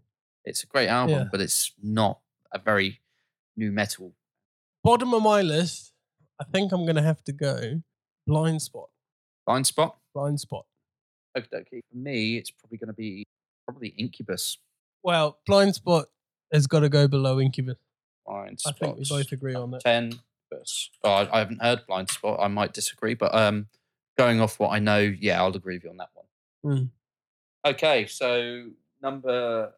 [0.44, 1.28] It's a great album, Yeah.
[1.32, 2.20] but it's not
[2.52, 3.00] a very
[3.56, 4.14] new metal.
[4.84, 5.94] Bottom of my list,
[6.42, 7.82] I think I'm going to have to go
[8.28, 8.88] Blindspott.
[9.46, 9.98] Blind spot.
[10.16, 10.64] Blindspott.
[11.40, 11.82] Okay, okay.
[11.92, 13.26] For me, it's probably going to be
[13.68, 14.58] probably Incubus.
[15.04, 16.06] Well, Blindspott
[16.54, 17.78] has got to go below Incubus.
[18.26, 18.80] Blind I spot.
[18.80, 19.82] think we both agree on that.
[19.82, 20.14] Ten.
[21.04, 22.42] Oh, I, I haven't heard Blindspott.
[22.44, 23.68] I might disagree, but um,
[24.18, 26.26] going off what I know, yeah, I'll agree with you on that one.
[26.80, 26.90] Mm.
[27.68, 28.70] Okay, so
[29.02, 29.72] number,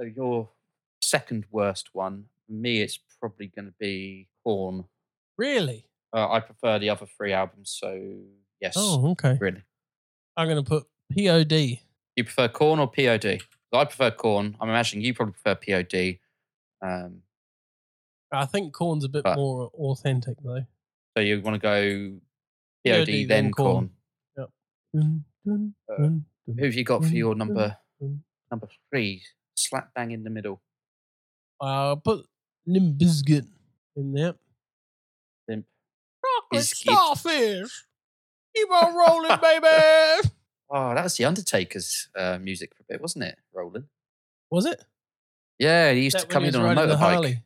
[0.00, 0.48] so your
[1.02, 2.26] second worst one.
[2.46, 4.84] For me, it's probably going to be Korn.
[5.36, 5.86] Really?
[6.14, 8.00] Uh, I prefer the other three albums, so
[8.60, 9.36] yes, Oh, okay.
[9.40, 9.62] really.
[10.36, 10.84] I'm going to put
[11.16, 11.78] POD.
[12.16, 13.40] You prefer Korn or POD?
[13.72, 14.56] I prefer Korn.
[14.60, 16.18] I'm imagining you probably prefer POD.
[16.82, 17.22] Um,
[18.30, 20.64] I think Korn's a bit But- more authentic though.
[21.16, 22.18] so you want to go
[22.84, 23.90] POD, POD, then then Korn.
[24.36, 24.48] Korn.
[24.94, 27.76] Dun, dun, Uh, dun, dun, Who have you got for your number
[28.50, 29.22] number three?
[29.54, 30.60] Slap bang in the middle.
[31.60, 32.26] I'll put
[32.66, 33.46] Limp Bizkit
[33.96, 34.34] in there.
[35.48, 35.66] Limp
[36.24, 36.74] Chocolate Bizkit.
[36.90, 37.86] starfish.
[38.54, 40.28] Keep on rolling, baby.
[40.74, 43.36] Oh, that was the Undertaker's uh, music for a bit, wasn't it?
[43.52, 43.88] Rollin'?
[44.50, 44.82] Was it?
[45.58, 47.42] Yeah, he used That to come in on a motorbike.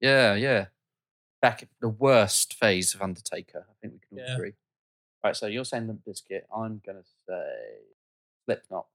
[0.00, 0.66] Yeah, yeah.
[1.42, 3.66] Back at the worst phase of Undertaker.
[3.68, 4.34] I think we can all Yeah.
[4.36, 4.52] agree.
[5.24, 6.42] Right, so you're saying Limp Bizkit.
[6.54, 7.78] I'm going to say
[8.44, 8.86] Slipknot.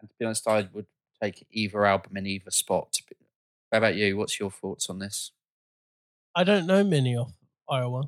[0.00, 0.86] And to be honest, I would
[1.22, 2.96] take either album in either spot.
[3.70, 4.16] How about you?
[4.16, 5.32] What's your thoughts on this?
[6.34, 7.32] I don't know many of
[7.68, 8.04] Iowa,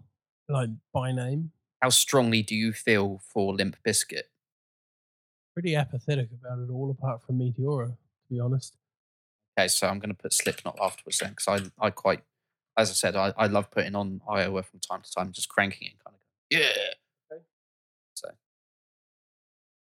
[0.48, 1.52] like by name.
[1.82, 4.29] How strongly do you feel for Limp Bizkit?
[5.54, 7.94] Pretty apathetic about it all, apart from Meteora, to
[8.30, 8.76] be honest.
[9.58, 12.22] Okay, so I'm going to put Slipknot afterwards then, because I, I quite,
[12.76, 15.88] as I said, I, I love putting on Iowa from time to time, just cranking
[15.88, 16.20] it, kind of,
[16.50, 17.32] yeah.
[17.32, 17.42] Okay.
[18.14, 18.28] So,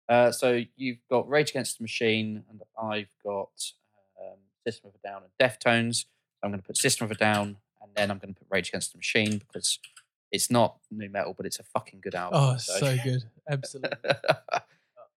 [0.09, 3.51] uh, so you've got Rage Against the Machine, and I've got
[4.19, 6.01] um, System of a Down and Deftones.
[6.01, 6.07] So
[6.43, 8.69] I'm going to put System of a Down, and then I'm going to put Rage
[8.69, 9.79] Against the Machine because
[10.31, 12.39] it's not new metal, but it's a fucking good album.
[12.41, 13.23] Oh, so good.
[13.49, 13.97] Absolutely.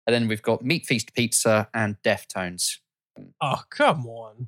[0.10, 2.78] and then we've got Meat Feast Pizza and Deftones.
[3.40, 4.48] Oh, come on.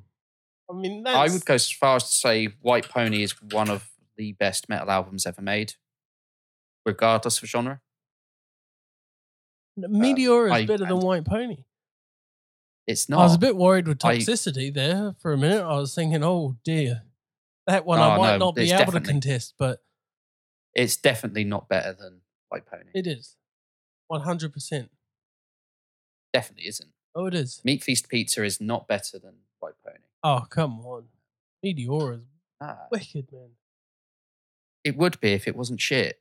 [0.68, 3.70] I mean, that's, I would go as far as to say White Pony is one
[3.70, 5.74] of the best metal albums ever made,
[6.84, 7.80] regardless of genre.
[9.82, 11.58] Uh, Meteor is I- better than White Pony.
[12.88, 13.20] It's not.
[13.20, 15.62] I was a bit worried with I- toxicity there for a minute.
[15.62, 17.02] I was thinking, oh dear,
[17.68, 19.80] that one Oh, I might no, not be able to contest, but
[20.74, 22.90] It's definitely not better than White Pony.
[22.94, 23.36] it is.
[24.10, 24.88] 100%.
[26.32, 26.90] Definitely isn't.
[27.14, 27.60] Oh, it is.
[27.64, 29.98] Meat Feast Pizza is not better than White Pony.
[30.24, 31.04] Oh, come on.
[31.62, 32.20] Meteor is
[32.60, 33.50] Ah, wicked, man.
[34.84, 36.18] it would be if it wasn't shit.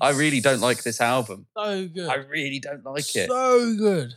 [0.00, 1.46] I really don't like this album.
[1.56, 2.08] So good.
[2.08, 3.28] I really don't like it.
[3.28, 4.14] So good.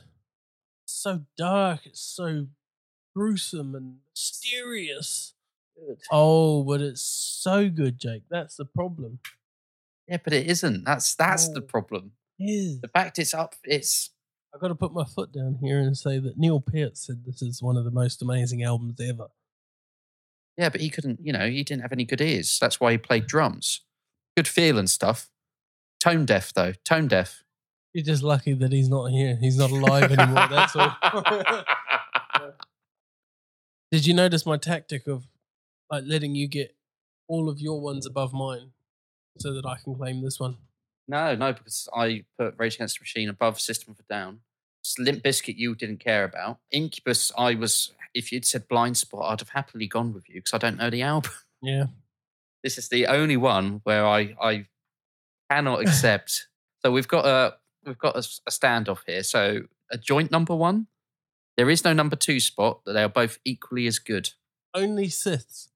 [0.85, 1.81] So dark.
[1.85, 2.47] It's so
[3.13, 5.33] gruesome and mysterious.
[5.75, 5.97] Good.
[6.09, 8.23] Oh, but it's so good, Jake.
[8.29, 9.19] That's the problem.
[10.07, 10.85] Yeah, but it isn't.
[10.85, 11.65] That's that's the No.
[11.65, 12.13] problem.
[12.39, 12.81] Is.
[12.81, 14.11] The fact it's up, it's
[14.53, 17.41] I've got to put my foot down here and say that Neil Peart said this
[17.41, 19.27] is one of the most amazing albums ever.
[20.57, 21.19] yeah, but he couldn't.
[21.21, 22.57] You know, he didn't have any good ears.
[22.59, 23.81] That's why he played drums.
[24.35, 25.29] Good feel and stuff.
[25.99, 26.73] Tone deaf though.
[26.85, 27.43] Tone deaf.
[27.93, 29.35] You're just lucky that he's not here.
[29.39, 30.47] He's not alive anymore.
[30.49, 30.95] That's all.
[33.91, 35.25] Did you notice my tactic of
[35.89, 36.75] like letting you get
[37.27, 38.71] all of your ones above mine
[39.39, 40.57] so that I can claim this one?
[41.07, 44.39] No, no, because I put Rage Against the Machine above System of a Down.
[44.99, 46.59] Limp Bizkit, you didn't care about.
[46.71, 47.91] Incubus, I was.
[48.13, 51.01] If you'd said Blindspott, I'd have happily gone with you because I don't know the
[51.13, 51.31] album.
[51.61, 51.85] Yeah.
[52.63, 54.67] This is the only one where I I
[55.49, 56.47] cannot accept.
[56.83, 57.55] so we've got a
[57.85, 59.23] we've got a standoff here.
[59.23, 60.87] So a joint number one.
[61.57, 62.81] There is no number two spot.
[62.85, 64.31] But they are both equally as good.
[64.73, 65.69] Only Siths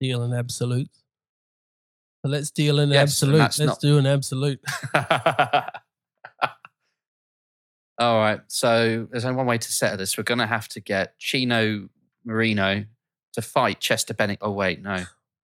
[0.00, 0.88] deal in absolute.
[2.28, 3.38] So let's deal in Yes, absolute.
[3.38, 4.60] Let's not- do an absolute.
[7.98, 8.40] All right.
[8.48, 10.18] So there's only one way to settle this.
[10.18, 11.88] We're going to have to get Chino
[12.26, 12.84] Moreno
[13.32, 14.40] to fight Chester Bennett.
[14.42, 15.04] Oh, wait, no.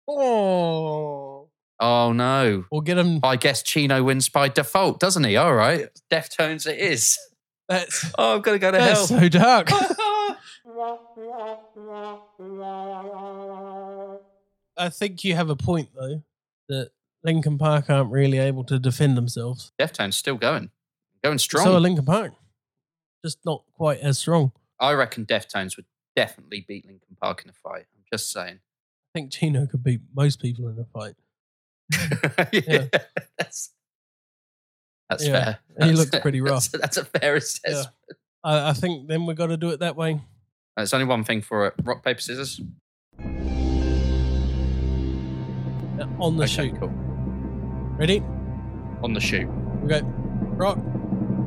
[0.06, 1.48] Oh.
[1.80, 2.64] Oh, no.
[2.70, 3.18] Or get him.
[3.24, 5.36] I guess Chino wins by default, doesn't he?
[5.36, 5.88] All right.
[6.12, 7.18] Deftones it is.
[7.68, 9.06] That's, Oh, I'm going to go to hell.
[9.06, 9.68] that's so dark.
[14.76, 16.22] I think you have a point though
[16.68, 16.90] that
[17.24, 19.72] Linkin Park aren't really able to defend themselves.
[19.80, 20.70] Deftones still going.
[21.24, 21.64] Going strong.
[21.64, 22.32] So are Linkin Park,
[23.24, 24.52] just not quite as strong.
[24.80, 27.86] I reckon Deftones would definitely beat Linkin Park in a fight.
[27.96, 28.56] I'm just saying.
[28.60, 31.14] I think Chino could beat most people in a fight.
[32.52, 32.84] yeah.
[33.38, 33.72] That's,
[35.08, 35.58] that's Yeah, fair.
[35.68, 36.70] he That's- looks pretty rough.
[36.70, 37.88] That's, that's a fair assessment.
[38.44, 40.20] I, I think then we've got to do it that way.
[40.76, 41.74] There's only one thing for it.
[41.82, 42.60] Rock, paper, scissors.
[46.20, 46.78] On the Okay, shoot.
[46.80, 46.88] cool.
[47.98, 48.22] Ready?
[49.02, 49.46] On the shoot.
[49.82, 50.00] We go
[50.56, 50.78] rock,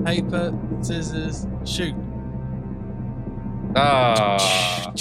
[0.06, 1.96] paper, scissors, shoot.
[3.76, 4.94] Ah.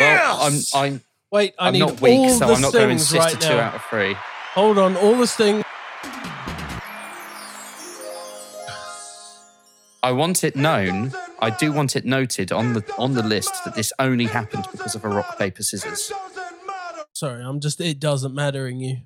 [0.00, 2.86] Well, I'm I'm Wait, I I'm need not weak, all so the I'm not going
[2.86, 3.60] to insist right a two now.
[3.60, 4.14] out of three.
[4.54, 5.62] Hold on, all the sting.
[10.02, 11.12] I want it known.
[11.40, 14.94] I do want it noted on the on the list that this only happened because
[14.94, 16.12] of a rock paper scissors.
[17.18, 17.80] Sorry, I'm just.
[17.80, 18.98] It doesn't matter in you.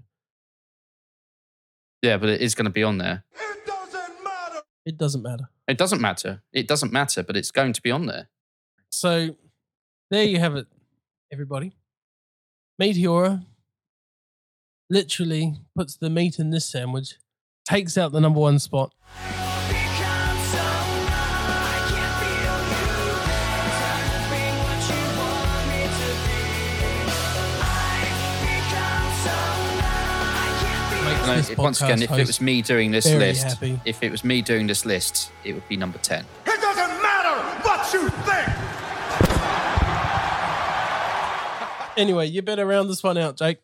[2.03, 3.25] Yeah, but it is going to be on there.
[3.35, 4.61] It doesn't matter.
[4.85, 5.49] It doesn't matter.
[5.67, 6.43] It doesn't matter.
[6.53, 8.29] It doesn't matter, but it's going to be on there.
[8.91, 9.35] So
[10.11, 10.67] there you have it,
[11.33, 11.73] everybody.
[12.79, 13.47] Meteora
[14.91, 17.15] literally puts the meat in this sandwich,
[17.67, 18.93] takes out the number one spot.
[31.43, 33.81] This if- once again, podcast if it was me doing this very list, happy.
[33.85, 36.25] if it was me doing this list, it would be number ten.
[36.47, 37.35] It doesn't matter
[37.67, 38.49] what you think.
[41.97, 43.59] Anyway, you better round this one out, Jake.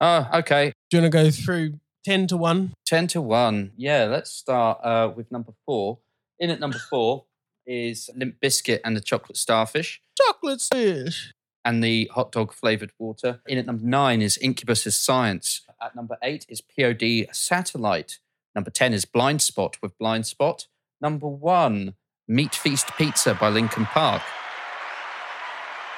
[0.00, 0.72] Oh, okay.
[0.90, 1.74] Do you want to go through
[2.04, 2.72] 10 to 1?
[2.86, 3.72] 10 to 1.
[3.76, 5.98] Yeah, let's start uh, with number four.
[6.38, 7.24] In at number four
[7.66, 11.32] is Limp Bizkit and the Chocolate Starfish Chocolate fish.
[11.64, 13.40] and the hot dog flavored water.
[13.46, 15.60] In at number nine is Incubus's Science.
[15.82, 18.18] At number eight is POD Satellite.
[18.54, 20.66] Number 10 is Blindspott with Blindspott.
[21.00, 21.94] Number one,
[22.26, 24.22] Meat Feast Pizza by Linkin Park.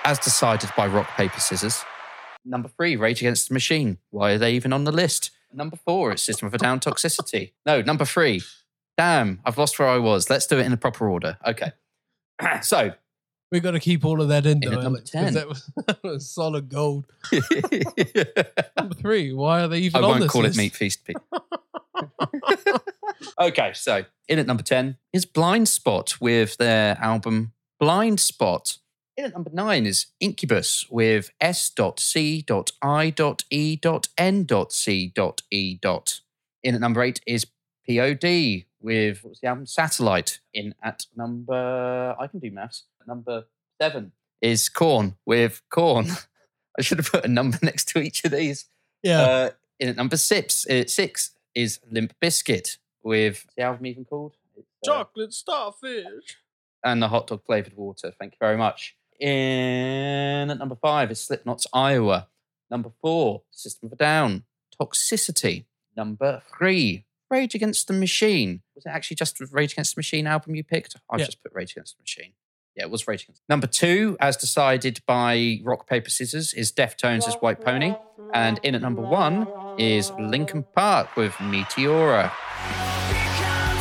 [0.04, 1.84] As decided by Rock, Paper, Scissors.
[2.44, 3.98] Number three, Rage Against the Machine.
[4.10, 5.30] Why are they even on the list?
[5.52, 7.52] Number four is System of a Down Toxicity.
[7.64, 8.42] No, number three.
[8.96, 10.28] Damn, I've lost where I was.
[10.28, 11.38] Let's do it in the proper order.
[11.46, 11.72] Okay.
[12.62, 12.92] so,
[13.50, 15.34] We've got to keep all of that in, In though, number 10.
[15.34, 17.06] That was, that was solid gold.
[18.76, 20.58] Number three, why are they even on won't call list?
[20.58, 21.04] it Meat Feast.
[21.04, 21.16] Pete.
[23.40, 28.78] okay, so in at number 10 is Blindspott with their album Blindspott.
[29.16, 32.58] In at number 9 is Incubus with S.C.I.E.N.C.E.
[36.62, 37.46] In at number 8 is
[37.88, 40.40] POD with what was the album Satellite.
[40.52, 43.46] In at number, I can do maths, number
[43.82, 46.06] 7 is Korn with Korn.
[46.78, 48.66] I should have put a number next to each of these.
[49.02, 49.20] Yeah.
[49.20, 49.50] Uh,
[49.80, 54.66] in at number six, uh, six is Limp Bizkit with the album even called It's,
[54.88, 56.36] uh, Chocolate starfish.
[56.84, 58.12] and the hot dog flavored water.
[58.18, 58.96] Thank you very much.
[59.20, 62.28] In at number five is Slipknot's Iowa.
[62.70, 64.44] Number four, System of a Down,
[64.80, 65.64] Toxicity.
[65.96, 68.62] Number three, Rage Against the Machine.
[68.74, 70.96] Was it actually just Rage Against the Machine album you picked?
[71.10, 71.26] I've Yeah.
[71.26, 72.32] just put Rage Against the Machine.
[72.78, 73.42] Yeah, it was Rage Against.
[73.48, 77.96] Number two, as decided by Rock Paper Scissors, is Deftones' as White Pony,
[78.32, 79.48] and in at number one
[79.78, 82.30] is Linkin Park with Meteora.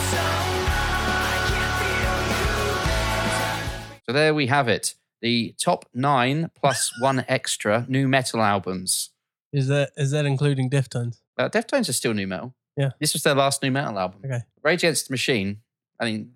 [0.09, 4.01] So numb, I can't feel you there.
[4.07, 4.95] So there we have it.
[5.21, 9.11] The top nine plus one extra new metal albums.
[9.53, 11.19] Is that is that including Deftones?
[11.37, 12.55] Uh, Deftones are still new metal.
[12.75, 12.91] Yeah.
[12.99, 14.21] This was their last new metal album.
[14.25, 14.41] Okay.
[14.63, 15.57] Rage Against the Machine.
[15.99, 16.31] I mean,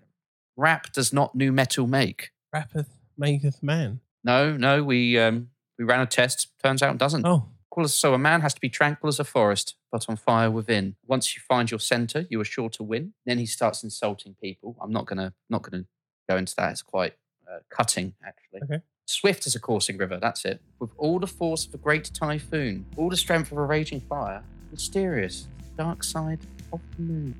[0.55, 2.29] rap does not new metal make.
[2.53, 2.87] Rappeth
[3.17, 3.99] maketh man.
[4.23, 6.47] No, no, we um we ran a test.
[6.63, 7.25] Turns out it doesn't.
[7.25, 10.17] Oh, Cool as- So a man has to be tranquil as a forest, but on
[10.17, 10.95] fire within.
[11.07, 13.13] Once you find your center, you are sure to win.
[13.25, 14.75] Then he starts insulting people.
[14.81, 15.85] I'm not gonna not gonna
[16.29, 16.71] go into that.
[16.71, 17.13] It's quite
[17.49, 18.61] uh, cutting, actually.
[18.63, 18.83] Okay.
[19.05, 20.17] Swift as a coursing river.
[20.21, 20.61] That's it.
[20.79, 24.43] With all the force of a great typhoon, all the strength of a raging fire,
[24.71, 25.47] mysterious,
[25.77, 26.39] dark side
[26.71, 27.35] of the moon.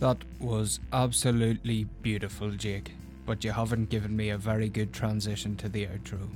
[0.00, 2.92] That was absolutely beautiful, Jake.
[3.26, 6.28] But you haven't given me a very good transition to the outro.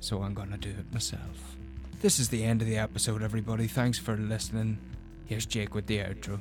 [0.00, 1.56] So I'm gonna do it myself.
[2.00, 3.66] This is the end of the episode, everybody.
[3.66, 4.78] Thanks for listening.
[5.26, 6.38] Here's Jake with the outro.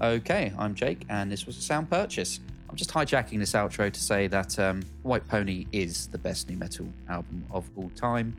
[0.00, 2.40] Okay, I'm Jake, and this was a sound purchase.
[2.68, 6.56] I'm just hijacking this outro to say that um, White Pony is the best new
[6.56, 8.36] metal album of all time.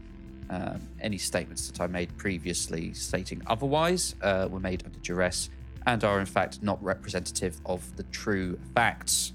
[0.49, 5.49] Um, any statements that I made previously stating otherwise uh, were made under duress
[5.85, 9.33] and are, in fact, not representative of the true facts.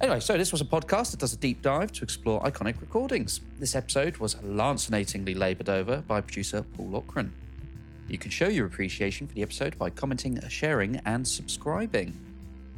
[0.00, 3.42] Anyway, so this was a podcast that does a deep dive to explore iconic recordings.
[3.58, 7.28] This episode was lancinatingly laboured over by producer Paul Lochran.
[8.08, 12.18] You can show your appreciation for the episode by commenting, sharing, and subscribing.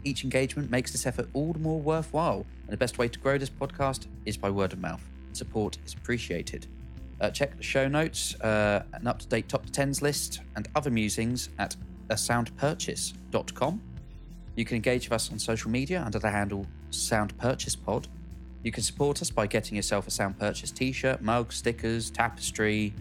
[0.03, 3.39] Each engagement makes this effort all the more worthwhile, and the best way to grow
[3.39, 5.09] this podcast is by word of mouth.
[5.33, 6.67] Support is appreciated.
[7.21, 10.91] Uh, check the show notes, uh, an up to date top 10s list, and other
[10.91, 11.77] musings at
[12.09, 13.81] asoundpurchase.com.
[14.57, 18.09] You can engage with us on social media under the handle Sound Purchase Pod.
[18.63, 22.95] You can support us by getting yourself a Sound Purchase t shirt, mug, stickers, tapestry.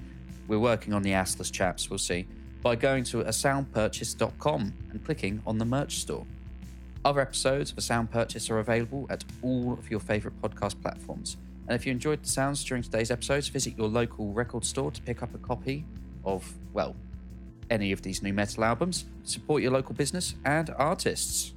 [0.47, 2.27] We're working on the assless chaps, we'll see.
[2.61, 6.25] By going to asoundpurchase.com and clicking on the merch store.
[7.03, 11.37] Other episodes of A Sound Purchase are available at all of your favourite podcast platforms.
[11.67, 15.01] And if you enjoyed the sounds during today's episodes, visit your local record store to
[15.01, 15.85] pick up a copy
[16.23, 16.95] of, well,
[17.69, 19.05] any of these new metal albums.
[19.23, 21.53] Support your local business and artists.